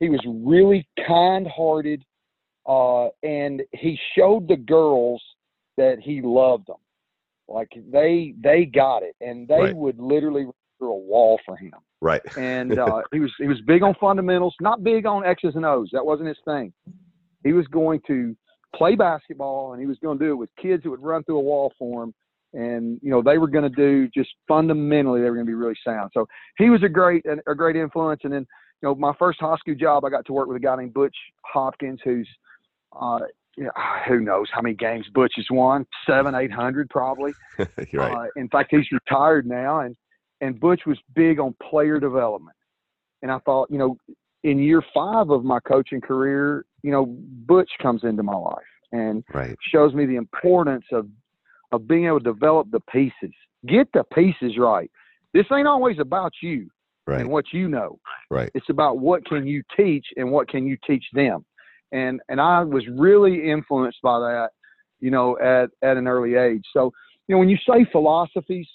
he 0.00 0.08
was 0.08 0.20
really 0.26 0.86
kind-hearted, 1.06 2.02
uh, 2.66 3.08
and 3.22 3.62
he 3.72 3.98
showed 4.16 4.48
the 4.48 4.56
girls 4.56 5.22
that 5.76 5.98
he 6.00 6.20
loved 6.22 6.68
them. 6.68 6.76
Like 7.48 7.68
they 7.90 8.34
they 8.42 8.64
got 8.64 9.02
it, 9.02 9.14
and 9.20 9.46
they 9.46 9.54
right. 9.54 9.76
would 9.76 9.98
literally 9.98 10.46
through 10.78 10.92
a 10.92 10.98
wall 10.98 11.40
for 11.46 11.56
him. 11.56 11.74
Right. 12.00 12.20
and 12.36 12.78
uh, 12.78 13.02
he 13.12 13.20
was 13.20 13.32
he 13.38 13.46
was 13.46 13.60
big 13.66 13.82
on 13.82 13.94
fundamentals, 14.00 14.54
not 14.60 14.82
big 14.82 15.06
on 15.06 15.24
X's 15.24 15.54
and 15.54 15.64
O's. 15.64 15.90
That 15.92 16.04
wasn't 16.04 16.28
his 16.28 16.38
thing. 16.44 16.72
He 17.44 17.52
was 17.52 17.66
going 17.68 18.00
to 18.08 18.36
play 18.74 18.96
basketball, 18.96 19.72
and 19.72 19.80
he 19.80 19.86
was 19.86 19.96
going 20.02 20.18
to 20.18 20.24
do 20.24 20.32
it 20.32 20.36
with 20.36 20.50
kids 20.60 20.82
that 20.82 20.90
would 20.90 21.02
run 21.02 21.22
through 21.24 21.38
a 21.38 21.42
wall 21.42 21.72
for 21.78 22.02
him 22.02 22.14
and 22.52 22.98
you 23.02 23.10
know 23.10 23.22
they 23.22 23.38
were 23.38 23.48
going 23.48 23.70
to 23.70 23.76
do 23.76 24.08
just 24.08 24.30
fundamentally 24.48 25.20
they 25.20 25.28
were 25.28 25.36
going 25.36 25.46
to 25.46 25.50
be 25.50 25.54
really 25.54 25.76
sound. 25.84 26.10
So 26.14 26.26
he 26.58 26.70
was 26.70 26.82
a 26.82 26.88
great 26.88 27.24
a 27.46 27.54
great 27.54 27.76
influence. 27.76 28.20
And 28.24 28.32
then 28.32 28.46
you 28.82 28.88
know 28.88 28.94
my 28.94 29.12
first 29.18 29.40
high 29.40 29.56
school 29.56 29.74
job, 29.74 30.04
I 30.04 30.10
got 30.10 30.24
to 30.26 30.32
work 30.32 30.48
with 30.48 30.56
a 30.56 30.60
guy 30.60 30.76
named 30.76 30.94
Butch 30.94 31.16
Hopkins, 31.44 32.00
who's 32.04 32.28
uh, 33.00 33.20
you 33.56 33.64
know, 33.64 33.70
who 34.06 34.20
knows 34.20 34.46
how 34.52 34.60
many 34.60 34.74
games 34.74 35.06
Butch 35.14 35.32
has 35.36 35.46
won? 35.50 35.86
Seven, 36.06 36.34
eight 36.34 36.52
hundred 36.52 36.90
probably. 36.90 37.32
right. 37.58 37.68
uh, 37.94 38.26
in 38.36 38.48
fact, 38.48 38.68
he's 38.70 38.86
retired 38.92 39.46
now, 39.46 39.80
and 39.80 39.96
and 40.40 40.60
Butch 40.60 40.82
was 40.86 40.98
big 41.14 41.40
on 41.40 41.54
player 41.70 41.98
development. 41.98 42.56
And 43.22 43.30
I 43.30 43.38
thought, 43.40 43.70
you 43.70 43.78
know, 43.78 43.96
in 44.44 44.58
year 44.58 44.82
five 44.94 45.30
of 45.30 45.44
my 45.44 45.58
coaching 45.60 46.00
career, 46.00 46.66
you 46.82 46.92
know, 46.92 47.06
Butch 47.06 47.70
comes 47.80 48.04
into 48.04 48.22
my 48.22 48.34
life 48.34 48.58
and 48.92 49.24
right. 49.32 49.56
shows 49.72 49.94
me 49.94 50.06
the 50.06 50.16
importance 50.16 50.84
of 50.92 51.08
of 51.72 51.88
being 51.88 52.06
able 52.06 52.20
to 52.20 52.32
develop 52.32 52.70
the 52.70 52.80
pieces. 52.80 53.34
Get 53.66 53.88
the 53.92 54.04
pieces 54.14 54.56
right. 54.58 54.90
This 55.34 55.46
ain't 55.52 55.66
always 55.66 55.98
about 55.98 56.32
you 56.42 56.68
right. 57.06 57.20
and 57.20 57.30
what 57.30 57.46
you 57.52 57.68
know. 57.68 57.98
Right. 58.30 58.50
It's 58.54 58.68
about 58.70 58.98
what 58.98 59.24
can 59.26 59.46
you 59.46 59.62
teach 59.76 60.06
and 60.16 60.30
what 60.30 60.48
can 60.48 60.66
you 60.66 60.76
teach 60.86 61.04
them. 61.12 61.44
And 61.92 62.20
and 62.28 62.40
I 62.40 62.64
was 62.64 62.84
really 62.88 63.50
influenced 63.50 64.02
by 64.02 64.18
that, 64.18 64.48
you 65.00 65.10
know, 65.10 65.38
at 65.38 65.70
at 65.88 65.96
an 65.96 66.08
early 66.08 66.34
age. 66.34 66.64
So, 66.72 66.92
you 67.28 67.34
know, 67.34 67.38
when 67.38 67.48
you 67.48 67.58
say 67.68 67.86
philosophies 67.92 68.66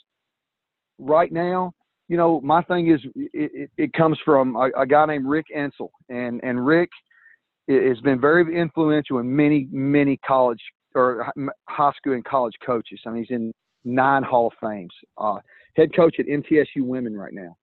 right 0.97 1.31
now, 1.31 1.73
you 2.07 2.17
know, 2.17 2.41
my 2.41 2.61
thing 2.63 2.89
is 2.89 3.01
it, 3.15 3.51
it, 3.53 3.71
it 3.77 3.93
comes 3.93 4.17
from 4.23 4.55
a, 4.55 4.69
a, 4.77 4.85
guy 4.85 5.05
named 5.05 5.25
Rick 5.25 5.47
Insell, 5.55 5.89
and 6.09 6.41
and 6.43 6.65
Rick 6.65 6.89
has 7.67 7.99
been 8.01 8.19
very 8.19 8.57
influential 8.57 9.19
in 9.19 9.33
many 9.35 9.67
many 9.71 10.17
college 10.17 10.61
or 10.95 11.31
high 11.67 11.91
school 11.97 12.13
and 12.13 12.25
college 12.25 12.55
coaches. 12.65 12.99
I 13.05 13.09
mean, 13.09 13.23
he's 13.23 13.35
in 13.35 13.53
nine 13.83 14.23
Hall 14.23 14.47
of 14.47 14.53
Fames. 14.61 14.93
Uh, 15.17 15.37
head 15.75 15.95
coach 15.95 16.17
at 16.19 16.27
MTSU 16.27 16.83
Women 16.83 17.15
right 17.15 17.33
now. 17.33 17.55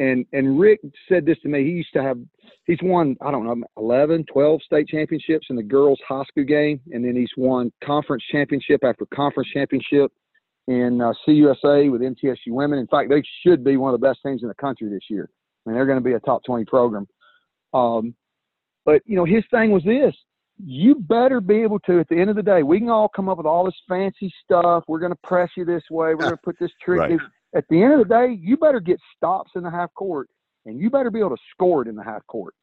And 0.00 0.26
and 0.32 0.58
Rick 0.58 0.80
said 1.08 1.24
this 1.24 1.38
to 1.42 1.48
me. 1.48 1.62
He 1.64 1.70
used 1.70 1.92
to 1.92 2.02
have 2.02 2.18
he's 2.66 2.78
won 2.82 3.16
I 3.20 3.30
don't 3.30 3.44
know 3.44 3.64
11, 3.76 4.24
12 4.32 4.62
state 4.62 4.88
championships 4.88 5.46
in 5.50 5.56
the 5.56 5.62
girls 5.62 6.00
high 6.06 6.24
school 6.24 6.44
game, 6.44 6.80
and 6.90 7.04
then 7.04 7.14
he's 7.14 7.30
won 7.36 7.72
conference 7.84 8.24
championship 8.30 8.82
after 8.82 9.06
conference 9.14 9.48
championship 9.52 10.10
in 10.66 11.00
uh, 11.00 11.12
CUSA 11.26 11.92
with 11.92 12.00
MTSU 12.00 12.48
Women. 12.48 12.80
In 12.80 12.88
fact, 12.88 13.08
they 13.10 13.22
should 13.42 13.62
be 13.62 13.76
one 13.76 13.94
of 13.94 14.00
the 14.00 14.04
best 14.04 14.20
teams 14.24 14.42
in 14.42 14.48
the 14.48 14.54
country 14.54 14.88
this 14.88 15.04
year. 15.08 15.28
I 15.64 15.70
mean, 15.70 15.76
they're 15.76 15.86
going 15.86 15.98
to 15.98 16.04
be 16.04 16.14
a 16.14 16.20
top 16.20 16.42
20 16.44 16.64
program. 16.64 17.06
Um, 17.72 18.14
but 18.84 19.02
you 19.06 19.14
know, 19.14 19.24
his 19.24 19.44
thing 19.50 19.70
was 19.70 19.84
this: 19.84 20.14
you 20.62 20.94
better 20.94 21.40
be 21.40 21.62
able 21.62 21.80
to 21.80 22.00
at 22.00 22.08
the 22.08 22.16
end 22.16 22.30
of 22.30 22.36
the 22.36 22.42
day 22.42 22.62
we 22.62 22.78
can 22.78 22.88
all 22.88 23.08
come 23.08 23.28
up 23.28 23.38
with 23.38 23.46
all 23.46 23.64
this 23.64 23.74
fancy 23.88 24.32
stuff. 24.44 24.84
We're 24.86 25.00
going 25.00 25.12
to 25.12 25.18
press 25.24 25.50
you 25.56 25.64
this 25.64 25.82
way. 25.90 26.14
We're 26.14 26.16
going 26.16 26.30
to 26.30 26.36
put 26.44 26.56
this 26.60 26.70
trick 26.84 26.98
right. 27.00 27.18
at 27.56 27.64
the 27.70 27.82
end 27.82 27.94
of 27.94 28.06
the 28.06 28.14
day 28.14 28.38
you 28.40 28.56
better 28.56 28.80
get 28.80 28.98
stops 29.16 29.52
in 29.56 29.62
the 29.62 29.70
half 29.70 29.92
court 29.94 30.28
and 30.64 30.80
you 30.80 30.90
better 30.90 31.10
be 31.10 31.18
able 31.18 31.30
to 31.30 31.42
score 31.52 31.82
it 31.82 31.88
in 31.88 31.96
the 31.96 32.04
half 32.04 32.24
court. 32.28 32.54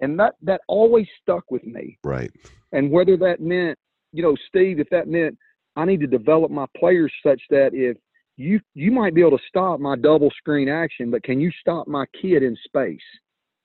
And 0.00 0.18
that 0.18 0.34
that 0.42 0.60
always 0.68 1.06
stuck 1.22 1.50
with 1.50 1.64
me. 1.64 1.98
Right. 2.04 2.30
And 2.72 2.90
whether 2.90 3.16
that 3.18 3.40
meant 3.40 3.78
you 4.12 4.22
know 4.22 4.36
steve 4.48 4.80
if 4.80 4.88
that 4.90 5.08
meant 5.08 5.36
i 5.76 5.84
need 5.84 6.00
to 6.00 6.06
develop 6.06 6.50
my 6.50 6.66
players 6.76 7.12
such 7.24 7.40
that 7.50 7.70
if 7.72 7.96
you 8.36 8.60
you 8.74 8.90
might 8.90 9.14
be 9.14 9.20
able 9.20 9.36
to 9.36 9.44
stop 9.48 9.80
my 9.80 9.96
double 9.96 10.30
screen 10.38 10.68
action 10.68 11.10
but 11.10 11.22
can 11.22 11.40
you 11.40 11.50
stop 11.60 11.86
my 11.86 12.04
kid 12.20 12.42
in 12.42 12.56
space? 12.64 12.98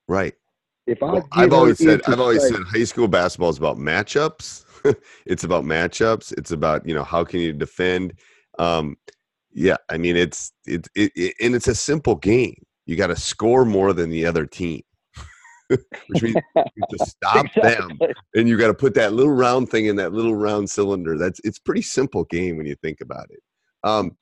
Right 0.07 0.33
if 0.91 1.01
I 1.01 1.13
well, 1.13 1.27
I've 1.31 1.53
always 1.53 1.77
said 1.77 2.01
I've 2.07 2.19
always 2.19 2.47
said 2.47 2.61
high 2.67 2.83
school 2.83 3.07
basketball 3.07 3.49
is 3.49 3.57
about 3.57 3.77
matchups. 3.77 4.65
it's 5.25 5.43
about 5.43 5.63
matchups. 5.63 6.33
It's 6.37 6.51
about 6.51 6.85
you 6.85 6.93
know 6.93 7.03
how 7.03 7.23
can 7.23 7.39
you 7.39 7.53
defend. 7.53 8.13
Um, 8.59 8.97
yeah, 9.53 9.77
I 9.89 9.97
mean 9.97 10.17
it's 10.17 10.51
it, 10.65 10.87
it, 10.95 11.11
it 11.15 11.35
and 11.41 11.55
it's 11.55 11.67
a 11.67 11.75
simple 11.75 12.15
game. 12.15 12.61
You 12.85 12.95
got 12.95 13.07
to 13.07 13.15
score 13.15 13.63
more 13.63 13.93
than 13.93 14.09
the 14.09 14.25
other 14.25 14.45
team, 14.45 14.81
which 15.67 16.21
means 16.21 16.35
to 16.35 17.05
stop 17.05 17.45
exactly. 17.55 17.97
them, 17.99 18.13
and 18.35 18.49
you 18.49 18.57
got 18.57 18.67
to 18.67 18.73
put 18.73 18.93
that 18.95 19.13
little 19.13 19.33
round 19.33 19.69
thing 19.69 19.85
in 19.85 19.95
that 19.97 20.13
little 20.13 20.35
round 20.35 20.69
cylinder. 20.69 21.17
That's 21.17 21.39
it's 21.43 21.59
pretty 21.59 21.83
simple 21.83 22.25
game 22.25 22.57
when 22.57 22.65
you 22.65 22.75
think 22.75 23.01
about 23.01 23.27
it. 23.29 23.39
Um, 23.83 24.15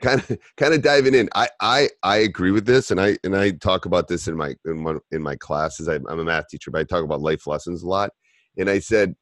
kind 0.00 0.20
of 0.20 0.38
kind 0.56 0.74
of 0.74 0.82
diving 0.82 1.14
in. 1.14 1.28
I, 1.34 1.48
I 1.60 1.88
i 2.02 2.16
agree 2.18 2.50
with 2.50 2.66
this 2.66 2.90
and 2.90 3.00
i 3.00 3.16
and 3.24 3.36
i 3.36 3.50
talk 3.50 3.84
about 3.84 4.08
this 4.08 4.28
in 4.28 4.36
my 4.36 4.54
in 4.64 4.82
my 4.82 4.96
in 5.10 5.22
my 5.22 5.36
classes. 5.36 5.88
I, 5.88 5.96
am 5.96 6.06
a 6.06 6.24
math 6.24 6.48
teacher 6.48 6.70
but 6.70 6.80
i 6.80 6.84
talk 6.84 7.04
about 7.04 7.20
life 7.20 7.46
lessons 7.46 7.82
a 7.82 7.88
lot. 7.88 8.10
And 8.58 8.68
i 8.68 8.78
said 8.78 9.14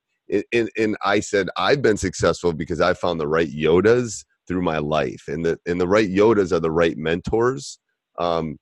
and, 0.53 0.71
and 0.77 0.97
i 1.05 1.21
said 1.21 1.49
i've 1.57 1.83
been 1.83 1.97
successful 1.97 2.53
because 2.53 2.81
i 2.81 2.95
found 2.95 3.21
the 3.21 3.29
right 3.29 3.49
yodas 3.49 4.25
through 4.47 4.63
my 4.63 4.79
life 4.79 5.25
and 5.29 5.45
the 5.45 5.59
and 5.67 5.81
the 5.81 5.89
right 5.89 6.09
yodas 6.09 6.53
are 6.53 6.61
the 6.61 6.71
right 6.71 6.97
mentors. 6.97 7.79
Um 8.19 8.59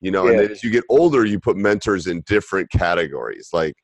you 0.00 0.10
know 0.10 0.26
yeah. 0.26 0.40
and 0.40 0.50
as 0.52 0.64
you 0.64 0.70
get 0.70 0.84
older 0.88 1.24
you 1.24 1.38
put 1.38 1.56
mentors 1.56 2.06
in 2.06 2.22
different 2.26 2.70
categories. 2.70 3.50
Like 3.52 3.74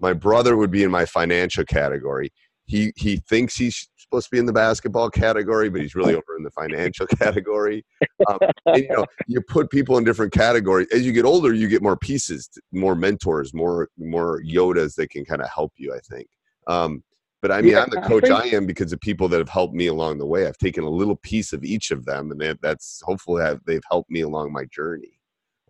my 0.00 0.12
brother 0.12 0.56
would 0.56 0.70
be 0.70 0.84
in 0.84 0.90
my 0.90 1.04
financial 1.04 1.64
category. 1.64 2.30
He 2.66 2.92
he 2.96 3.16
thinks 3.28 3.56
he's 3.56 3.88
supposed 4.08 4.26
to 4.26 4.30
be 4.30 4.38
in 4.38 4.46
the 4.46 4.52
basketball 4.52 5.10
category, 5.10 5.68
but 5.68 5.80
he's 5.80 5.94
really 5.94 6.14
over 6.14 6.36
in 6.36 6.42
the 6.42 6.50
financial 6.50 7.06
category. 7.18 7.84
Um, 8.28 8.38
and, 8.66 8.82
you 8.82 8.88
know, 8.88 9.06
you 9.26 9.40
put 9.40 9.70
people 9.70 9.98
in 9.98 10.04
different 10.04 10.32
categories. 10.32 10.88
As 10.92 11.04
you 11.04 11.12
get 11.12 11.24
older, 11.24 11.52
you 11.52 11.68
get 11.68 11.82
more 11.82 11.96
pieces, 11.96 12.48
more 12.72 12.94
mentors, 12.94 13.52
more 13.54 13.88
more 13.98 14.40
Yodas 14.42 14.94
that 14.96 15.10
can 15.10 15.24
kind 15.24 15.42
of 15.42 15.48
help 15.54 15.72
you. 15.76 15.94
I 15.94 16.00
think. 16.00 16.28
Um, 16.66 17.02
but 17.40 17.52
I 17.52 17.62
mean, 17.62 17.72
yeah, 17.72 17.82
I'm 17.82 17.90
the 17.90 18.00
coach 18.00 18.28
I, 18.30 18.40
I, 18.40 18.46
am 18.46 18.66
because 18.66 18.92
of 18.92 19.00
people 19.00 19.28
that 19.28 19.38
have 19.38 19.48
helped 19.48 19.74
me 19.74 19.86
along 19.86 20.18
the 20.18 20.26
way. 20.26 20.46
I've 20.46 20.58
taken 20.58 20.82
a 20.82 20.90
little 20.90 21.16
piece 21.16 21.52
of 21.52 21.62
each 21.62 21.92
of 21.92 22.04
them, 22.04 22.32
and 22.32 22.40
that, 22.40 22.60
that's 22.60 23.00
hopefully 23.04 23.44
have, 23.44 23.60
they've 23.64 23.82
helped 23.88 24.10
me 24.10 24.22
along 24.22 24.52
my 24.52 24.64
journey. 24.64 25.20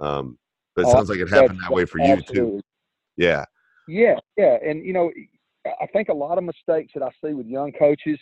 Um, 0.00 0.38
but 0.74 0.86
it 0.86 0.90
sounds 0.90 1.10
like 1.10 1.18
it 1.18 1.28
happened 1.28 1.60
that 1.60 1.72
way 1.72 1.84
for 1.84 1.98
you 2.00 2.22
too. 2.22 2.60
Yeah. 3.18 3.44
Yeah, 3.86 4.16
yeah, 4.36 4.58
and 4.64 4.84
you 4.84 4.92
know, 4.92 5.10
I 5.80 5.86
think 5.86 6.08
a 6.08 6.14
lot 6.14 6.38
of 6.38 6.44
mistakes 6.44 6.92
that 6.94 7.02
I 7.02 7.10
see 7.24 7.34
with 7.34 7.46
young 7.46 7.72
coaches 7.72 8.18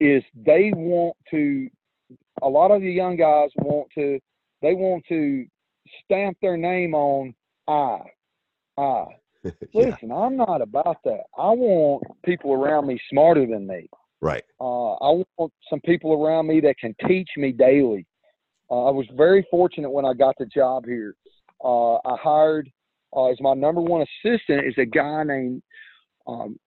is 0.00 0.22
they 0.34 0.72
want 0.74 1.16
to. 1.30 1.68
A 2.42 2.48
lot 2.48 2.70
of 2.70 2.82
the 2.82 2.90
young 2.90 3.16
guys 3.16 3.50
want 3.56 3.88
to. 3.94 4.18
They 4.62 4.74
want 4.74 5.04
to 5.08 5.46
stamp 6.04 6.36
their 6.40 6.56
name 6.56 6.94
on 6.94 7.34
I, 7.68 8.00
I. 8.78 9.04
Listen, 9.74 10.10
I'm 10.10 10.36
not 10.36 10.62
about 10.62 10.98
that. 11.04 11.24
I 11.36 11.50
want 11.50 12.02
people 12.24 12.52
around 12.52 12.86
me 12.86 12.98
smarter 13.10 13.46
than 13.46 13.66
me. 13.66 13.88
Right. 14.22 14.42
Uh, 14.58 14.94
I 14.94 15.22
want 15.36 15.52
some 15.68 15.80
people 15.80 16.14
around 16.14 16.46
me 16.46 16.60
that 16.60 16.78
can 16.78 16.94
teach 17.06 17.28
me 17.36 17.52
daily. 17.52 18.06
Uh, 18.70 18.84
I 18.84 18.90
was 18.90 19.06
very 19.14 19.46
fortunate 19.50 19.90
when 19.90 20.06
I 20.06 20.14
got 20.14 20.34
the 20.38 20.46
job 20.46 20.86
here. 20.86 21.14
Uh, 21.62 21.96
I 21.96 22.16
hired 22.16 22.70
uh, 23.14 23.26
as 23.26 23.36
my 23.40 23.52
number 23.52 23.82
one 23.82 24.02
assistant 24.24 24.66
is 24.66 24.74
a 24.78 24.86
guy 24.86 25.24
named 25.24 25.62
um, 26.26 26.58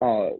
uh, 0.00 0.30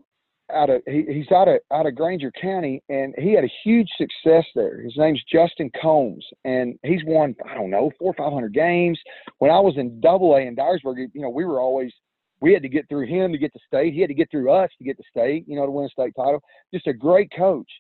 out 0.52 0.70
of 0.70 0.82
he, 0.86 1.04
he's 1.08 1.30
out 1.32 1.48
of 1.48 1.58
out 1.72 1.86
of 1.86 1.94
Grainger 1.94 2.32
County, 2.40 2.82
and 2.88 3.14
he 3.18 3.32
had 3.32 3.44
a 3.44 3.52
huge 3.64 3.88
success 3.96 4.44
there. 4.54 4.80
His 4.80 4.94
name's 4.96 5.22
Justin 5.32 5.70
Combs, 5.80 6.24
and 6.44 6.78
he's 6.82 7.02
won 7.06 7.34
I 7.48 7.54
don't 7.54 7.70
know 7.70 7.90
four 7.98 8.10
or 8.10 8.14
five 8.14 8.32
hundred 8.32 8.54
games. 8.54 8.98
When 9.38 9.50
I 9.50 9.60
was 9.60 9.74
in 9.76 10.00
Double 10.00 10.34
A 10.34 10.40
in 10.40 10.56
Dyersburg, 10.56 11.08
you 11.12 11.22
know 11.22 11.30
we 11.30 11.44
were 11.44 11.60
always 11.60 11.92
we 12.40 12.52
had 12.52 12.62
to 12.62 12.68
get 12.68 12.88
through 12.88 13.06
him 13.06 13.32
to 13.32 13.38
get 13.38 13.52
to 13.52 13.60
state. 13.66 13.94
He 13.94 14.00
had 14.00 14.08
to 14.08 14.14
get 14.14 14.30
through 14.30 14.50
us 14.50 14.70
to 14.78 14.84
get 14.84 14.96
to 14.96 15.04
state. 15.10 15.44
You 15.46 15.56
know 15.56 15.66
to 15.66 15.72
win 15.72 15.86
a 15.86 15.88
state 15.88 16.14
title. 16.16 16.42
Just 16.72 16.86
a 16.86 16.92
great 16.92 17.30
coach, 17.36 17.70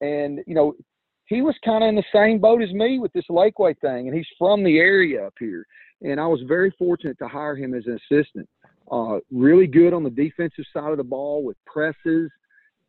and 0.00 0.40
you 0.46 0.54
know 0.54 0.74
he 1.26 1.42
was 1.42 1.54
kind 1.64 1.84
of 1.84 1.88
in 1.88 1.94
the 1.94 2.04
same 2.12 2.38
boat 2.38 2.60
as 2.60 2.72
me 2.72 2.98
with 2.98 3.12
this 3.12 3.26
Lakeway 3.30 3.78
thing, 3.80 4.08
and 4.08 4.16
he's 4.16 4.26
from 4.36 4.64
the 4.64 4.78
area 4.78 5.26
up 5.26 5.34
here. 5.38 5.64
And 6.02 6.18
I 6.18 6.26
was 6.26 6.40
very 6.48 6.74
fortunate 6.78 7.18
to 7.18 7.28
hire 7.28 7.54
him 7.54 7.74
as 7.74 7.84
an 7.86 7.98
assistant. 8.10 8.48
Uh, 8.90 9.20
really 9.30 9.66
good 9.66 9.92
on 9.92 10.02
the 10.02 10.10
defensive 10.10 10.64
side 10.72 10.90
of 10.90 10.96
the 10.96 11.04
ball 11.04 11.44
with 11.44 11.56
presses 11.64 12.30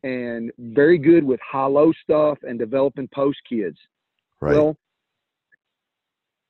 and 0.04 0.52
very 0.58 0.98
good 0.98 1.24
with 1.24 1.40
high-low 1.40 1.92
stuff 2.04 2.40
and 2.42 2.58
developing 2.58 3.08
post 3.14 3.38
kids. 3.48 3.78
Right. 4.40 4.56
Well, 4.56 4.76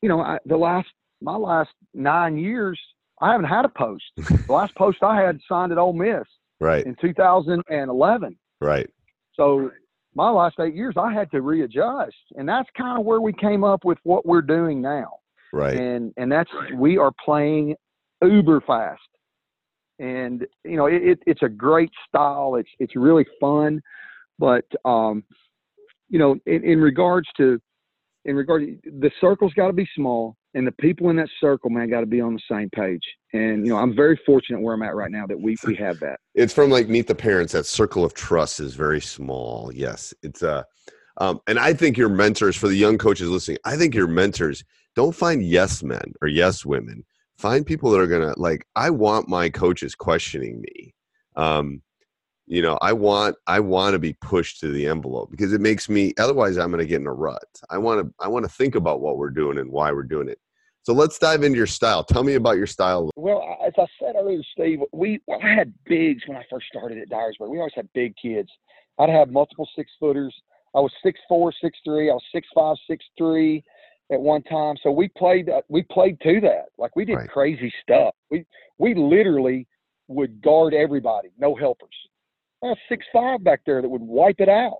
you 0.01 0.07
know, 0.07 0.21
I, 0.21 0.37
the 0.45 0.55
last 0.57 0.87
my 1.21 1.35
last 1.35 1.71
nine 1.93 2.37
years, 2.37 2.79
I 3.21 3.31
haven't 3.31 3.47
had 3.47 3.65
a 3.65 3.69
post. 3.69 4.03
the 4.15 4.53
last 4.53 4.73
post 4.75 5.03
I 5.03 5.21
had 5.21 5.39
signed 5.47 5.71
at 5.71 5.77
Ole 5.77 5.93
Miss 5.93 6.23
right. 6.59 6.85
in 6.85 6.95
2011. 7.01 8.37
Right. 8.59 8.89
So 9.33 9.69
my 10.15 10.29
last 10.29 10.55
eight 10.59 10.75
years, 10.75 10.95
I 10.97 11.13
had 11.13 11.29
to 11.31 11.41
readjust, 11.41 12.15
and 12.35 12.47
that's 12.47 12.69
kind 12.77 12.99
of 12.99 13.05
where 13.05 13.21
we 13.21 13.33
came 13.33 13.63
up 13.63 13.85
with 13.85 13.97
what 14.03 14.25
we're 14.25 14.41
doing 14.41 14.81
now. 14.81 15.19
Right. 15.53 15.77
And 15.77 16.13
and 16.17 16.31
that's 16.31 16.49
we 16.75 16.97
are 16.97 17.11
playing 17.23 17.75
uber 18.21 18.61
fast 18.61 19.01
and 20.01 20.47
you 20.65 20.75
know 20.75 20.87
it, 20.87 21.19
it's 21.25 21.43
a 21.43 21.49
great 21.49 21.91
style. 22.07 22.55
It's 22.55 22.69
it's 22.79 22.95
really 22.95 23.25
fun, 23.39 23.81
but 24.39 24.65
um, 24.83 25.23
you 26.09 26.19
know 26.19 26.35
in, 26.45 26.63
in 26.65 26.81
regards 26.81 27.27
to 27.37 27.61
in 28.25 28.35
regard 28.35 28.63
the 28.83 29.11
circle's 29.21 29.53
got 29.53 29.67
to 29.67 29.73
be 29.73 29.87
small 29.95 30.35
and 30.53 30.67
the 30.67 30.71
people 30.73 31.09
in 31.09 31.15
that 31.15 31.29
circle 31.39 31.69
man 31.69 31.89
got 31.89 32.01
to 32.01 32.05
be 32.05 32.19
on 32.19 32.33
the 32.33 32.41
same 32.49 32.69
page. 32.71 33.03
And 33.33 33.65
you 33.65 33.71
know 33.71 33.77
i'm 33.77 33.95
very 33.95 34.19
fortunate 34.25 34.59
where 34.59 34.73
i'm 34.73 34.81
at 34.81 34.95
right 34.95 35.11
now 35.11 35.27
that 35.27 35.39
we 35.39 35.55
we 35.65 35.75
have 35.75 35.99
that. 35.99 36.19
It's 36.33 36.53
from 36.53 36.71
like 36.71 36.87
meet 36.87 37.07
the 37.07 37.15
parents. 37.15 37.53
That 37.53 37.65
circle 37.65 38.03
of 38.03 38.13
trust 38.13 38.59
is 38.59 38.73
very 38.73 39.01
small. 39.01 39.71
Yes 39.73 40.13
it's 40.23 40.41
uh 40.41 40.63
um, 41.17 41.39
and 41.45 41.59
i 41.59 41.73
think 41.73 41.97
your 41.97 42.09
mentors 42.09 42.55
for 42.55 42.67
the 42.67 42.75
young 42.75 42.97
coaches 42.97 43.29
listening 43.29 43.57
i 43.65 43.75
think 43.75 43.93
your 43.93 44.07
mentors 44.07 44.63
don't 44.95 45.15
find 45.15 45.43
yes 45.43 45.83
men 45.83 46.13
or 46.21 46.27
yes 46.27 46.65
women 46.65 47.03
find 47.41 47.65
people 47.65 47.89
that 47.91 47.99
are 47.99 48.07
gonna 48.07 48.33
like 48.37 48.65
i 48.75 48.89
want 48.89 49.27
my 49.27 49.49
coaches 49.49 49.95
questioning 49.95 50.61
me. 50.61 50.93
Um 51.35 51.81
you 52.47 52.61
know 52.61 52.77
i 52.81 52.93
want 52.93 53.35
i 53.47 53.59
want 53.59 53.93
to 53.93 53.99
be 53.99 54.13
pushed 54.13 54.59
to 54.59 54.71
the 54.71 54.85
envelope 54.85 55.31
because 55.31 55.53
it 55.53 55.61
makes 55.61 55.87
me 55.89 56.13
otherwise 56.19 56.57
i'm 56.57 56.69
gonna 56.69 56.85
get 56.85 57.01
in 57.01 57.07
a 57.07 57.13
rut. 57.13 57.49
I 57.69 57.77
want 57.79 58.05
to 58.05 58.13
i 58.19 58.27
want 58.27 58.45
to 58.45 58.51
think 58.51 58.75
about 58.75 59.01
what 59.01 59.17
we're 59.17 59.31
doing 59.31 59.57
and 59.57 59.71
why 59.71 59.91
we're 59.91 60.03
doing 60.03 60.29
it. 60.29 60.39
So 60.83 60.93
let's 60.93 61.19
dive 61.19 61.43
into 61.43 61.57
your 61.57 61.67
style. 61.67 62.03
Tell 62.03 62.23
me 62.23 62.33
about 62.35 62.57
your 62.57 62.67
style. 62.67 63.09
Well 63.15 63.57
as 63.65 63.73
i 63.77 63.85
said 63.99 64.15
earlier 64.15 64.41
steve 64.53 64.79
we 64.91 65.19
well, 65.27 65.39
i 65.43 65.47
had 65.47 65.73
bigs 65.85 66.23
when 66.27 66.37
i 66.37 66.45
first 66.49 66.67
started 66.67 66.99
at 66.99 67.09
dyersburg. 67.09 67.49
We 67.49 67.57
always 67.57 67.73
had 67.75 67.89
big 67.93 68.13
kids. 68.21 68.49
I'd 68.99 69.09
have 69.09 69.29
multiple 69.31 69.67
six 69.75 69.91
footers. 69.99 70.35
I 70.75 70.79
was 70.79 70.91
six 71.03 71.19
four 71.27 71.51
six 71.61 71.77
three. 71.83 72.11
I 72.11 72.13
was 72.13 72.23
six 72.33 72.47
five 72.53 72.77
six 72.87 73.03
three 73.17 73.63
at 74.11 74.19
one 74.19 74.43
time. 74.43 74.75
So 74.83 74.91
we 74.91 75.07
played 75.09 75.49
uh, 75.49 75.61
we 75.69 75.83
played 75.83 76.19
to 76.21 76.41
that. 76.41 76.65
Like 76.77 76.95
we 76.95 77.05
did 77.05 77.15
right. 77.15 77.29
crazy 77.29 77.73
stuff. 77.81 78.13
We 78.29 78.45
we 78.77 78.93
literally 78.93 79.67
would 80.07 80.41
guard 80.41 80.73
everybody, 80.73 81.29
no 81.39 81.55
helpers. 81.55 81.95
Well, 82.61 82.77
six 82.89 83.05
five 83.13 83.43
back 83.43 83.61
there 83.65 83.81
that 83.81 83.89
would 83.89 84.01
wipe 84.01 84.39
it 84.39 84.49
out. 84.49 84.79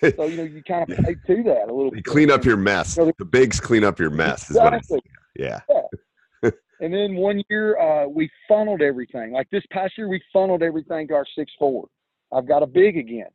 so 0.00 0.26
you 0.26 0.36
know 0.36 0.44
you 0.44 0.62
kind 0.62 0.88
of 0.88 0.96
played 1.04 1.18
to 1.26 1.42
that 1.44 1.68
a 1.68 1.74
little. 1.74 1.94
You 1.94 2.02
clean 2.02 2.30
up 2.30 2.44
your 2.44 2.56
mess. 2.56 2.96
You 2.96 3.06
know, 3.06 3.12
the 3.18 3.24
bigs 3.24 3.58
clean 3.58 3.82
up 3.82 3.98
your 3.98 4.10
mess. 4.10 4.50
Exactly. 4.50 5.00
yeah. 5.34 5.60
yeah. 5.68 6.50
and 6.80 6.92
then 6.94 7.16
one 7.16 7.42
year 7.48 7.78
uh, 7.78 8.06
we 8.06 8.30
funneled 8.46 8.82
everything. 8.82 9.32
Like 9.32 9.48
this 9.50 9.64
past 9.72 9.94
year, 9.96 10.08
we 10.08 10.20
funneled 10.32 10.62
everything 10.62 11.08
to 11.08 11.14
our 11.14 11.26
six 11.36 11.50
four. 11.58 11.88
I've 12.32 12.46
got 12.46 12.62
a 12.62 12.66
big 12.66 12.96
again. 12.96 13.30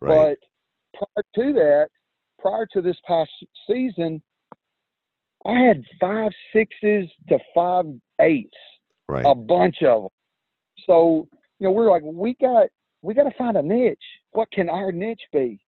Right. 0.00 0.36
But 0.94 1.08
prior 1.34 1.46
to 1.46 1.52
that, 1.54 1.88
prior 2.38 2.66
to 2.72 2.80
this 2.80 2.96
past 3.06 3.30
season, 3.68 4.22
I 5.46 5.60
had 5.60 5.82
five 6.00 6.32
sixes 6.52 7.08
to 7.28 7.38
five 7.54 7.86
eights, 8.20 8.56
right. 9.08 9.24
a 9.26 9.34
bunch 9.34 9.76
of 9.82 10.02
them. 10.02 10.10
So 10.86 11.28
you 11.58 11.66
know, 11.66 11.72
we're 11.72 11.90
like, 11.90 12.02
we 12.04 12.34
got 12.40 12.68
we 13.02 13.14
got 13.14 13.24
to 13.24 13.36
find 13.38 13.56
a 13.56 13.62
niche. 13.62 13.98
What 14.32 14.50
can 14.50 14.68
our 14.68 14.92
niche 14.92 15.22
be? 15.32 15.60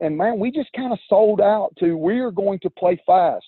And 0.00 0.16
man, 0.16 0.38
we 0.38 0.50
just 0.50 0.70
kind 0.74 0.92
of 0.92 0.98
sold 1.08 1.40
out 1.40 1.72
to 1.78 1.96
we 1.96 2.18
are 2.20 2.30
going 2.30 2.58
to 2.60 2.70
play 2.70 3.00
fast. 3.06 3.44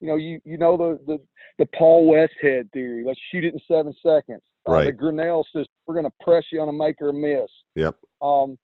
You 0.00 0.08
know, 0.08 0.16
you 0.16 0.40
you 0.44 0.58
know 0.58 0.76
the 0.76 0.98
the, 1.06 1.20
the 1.58 1.66
Paul 1.76 2.12
Westhead 2.12 2.70
theory. 2.72 3.04
Let's 3.04 3.20
shoot 3.30 3.44
it 3.44 3.54
in 3.54 3.60
seven 3.66 3.94
seconds. 4.02 4.42
Right. 4.66 4.82
Uh, 4.82 4.84
the 4.86 4.92
Grinnell 4.92 5.46
says 5.52 5.66
we're 5.86 5.94
going 5.94 6.06
to 6.06 6.24
press 6.24 6.44
you 6.52 6.60
on 6.60 6.68
a 6.68 6.72
make 6.72 7.00
or 7.00 7.08
a 7.08 7.12
miss. 7.12 7.50
Yep. 7.74 7.96
Um, 8.20 8.58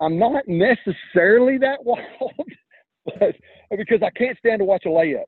I'm 0.00 0.18
not 0.18 0.46
necessarily 0.46 1.58
that 1.58 1.78
wild, 1.84 2.02
because 3.70 4.00
I 4.02 4.10
can't 4.10 4.38
stand 4.38 4.60
to 4.60 4.64
watch 4.64 4.84
a 4.86 4.88
layup. 4.88 5.24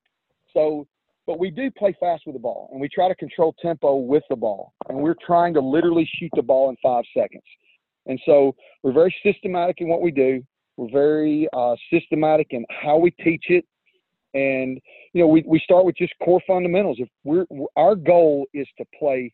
So, 0.53 0.87
but 1.27 1.39
we 1.39 1.51
do 1.51 1.71
play 1.71 1.97
fast 2.01 2.23
with 2.27 2.35
the 2.35 2.41
ball, 2.41 2.69
and 2.73 2.81
we 2.81 2.89
try 2.89 3.09
to 3.09 3.15
control 3.15 3.55
tempo 3.63 3.97
with 3.97 4.25
the 4.31 4.37
ball, 4.37 4.73
and 4.89 4.99
we're 4.99 5.17
trying 5.25 5.55
to 5.55 5.61
literally 5.61 6.09
shoot 6.19 6.31
the 6.35 6.43
ball 6.43 6.71
in 6.71 6.77
five 6.83 7.05
seconds. 7.17 7.45
And 8.07 8.19
so, 8.27 8.55
we're 8.83 8.93
very 8.93 9.15
systematic 9.25 9.77
in 9.81 9.89
what 9.89 10.01
we 10.01 10.11
do. 10.11 10.43
We're 10.77 10.91
very 10.91 11.49
uh, 11.53 11.77
systematic 11.93 12.49
in 12.51 12.65
how 12.83 12.97
we 12.97 13.11
teach 13.11 13.45
it, 13.49 13.65
and 14.35 14.81
you 15.13 15.21
know, 15.23 15.27
we 15.27 15.45
we 15.47 15.61
start 15.61 15.85
with 15.85 15.97
just 15.97 16.15
core 16.23 16.41
fundamentals. 16.47 16.99
If 17.01 17.09
we're 17.25 17.47
our 17.77 17.95
goal 17.95 18.47
is 18.55 18.67
to 18.79 18.85
play 18.99 19.33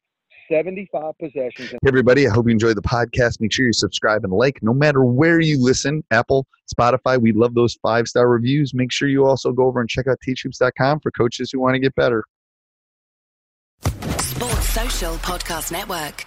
75 0.51 1.19
possessions. 1.19 1.71
Hey, 1.71 1.79
everybody. 1.87 2.27
I 2.27 2.31
hope 2.31 2.47
you 2.47 2.53
enjoyed 2.53 2.77
the 2.77 2.83
podcast. 2.83 3.41
Make 3.41 3.53
sure 3.53 3.67
you 3.67 3.73
subscribe 3.73 4.25
and 4.25 4.33
like 4.33 4.63
no 4.63 4.75
matter 4.75 5.05
where 5.05 5.41
you 5.41 5.63
listen 5.63 6.03
Apple, 6.11 6.47
Spotify. 6.73 7.21
We 7.21 7.33
love 7.33 7.55
those 7.55 7.75
five 7.83 8.09
star 8.09 8.29
reviews. 8.29 8.75
Make 8.75 8.93
sure 8.93 9.09
you 9.09 9.27
also 9.27 9.53
go 9.53 9.67
over 9.67 9.81
and 9.81 9.89
check 9.89 10.07
out 10.07 10.19
teachhoops.com 10.27 11.01
for 11.01 11.11
coaches 11.11 11.51
who 11.53 11.61
want 11.61 11.75
to 11.75 11.81
get 11.81 11.95
better. 11.95 12.25
Sports 13.83 14.69
Social 14.69 15.15
Podcast 15.17 15.73
Network. 15.73 16.27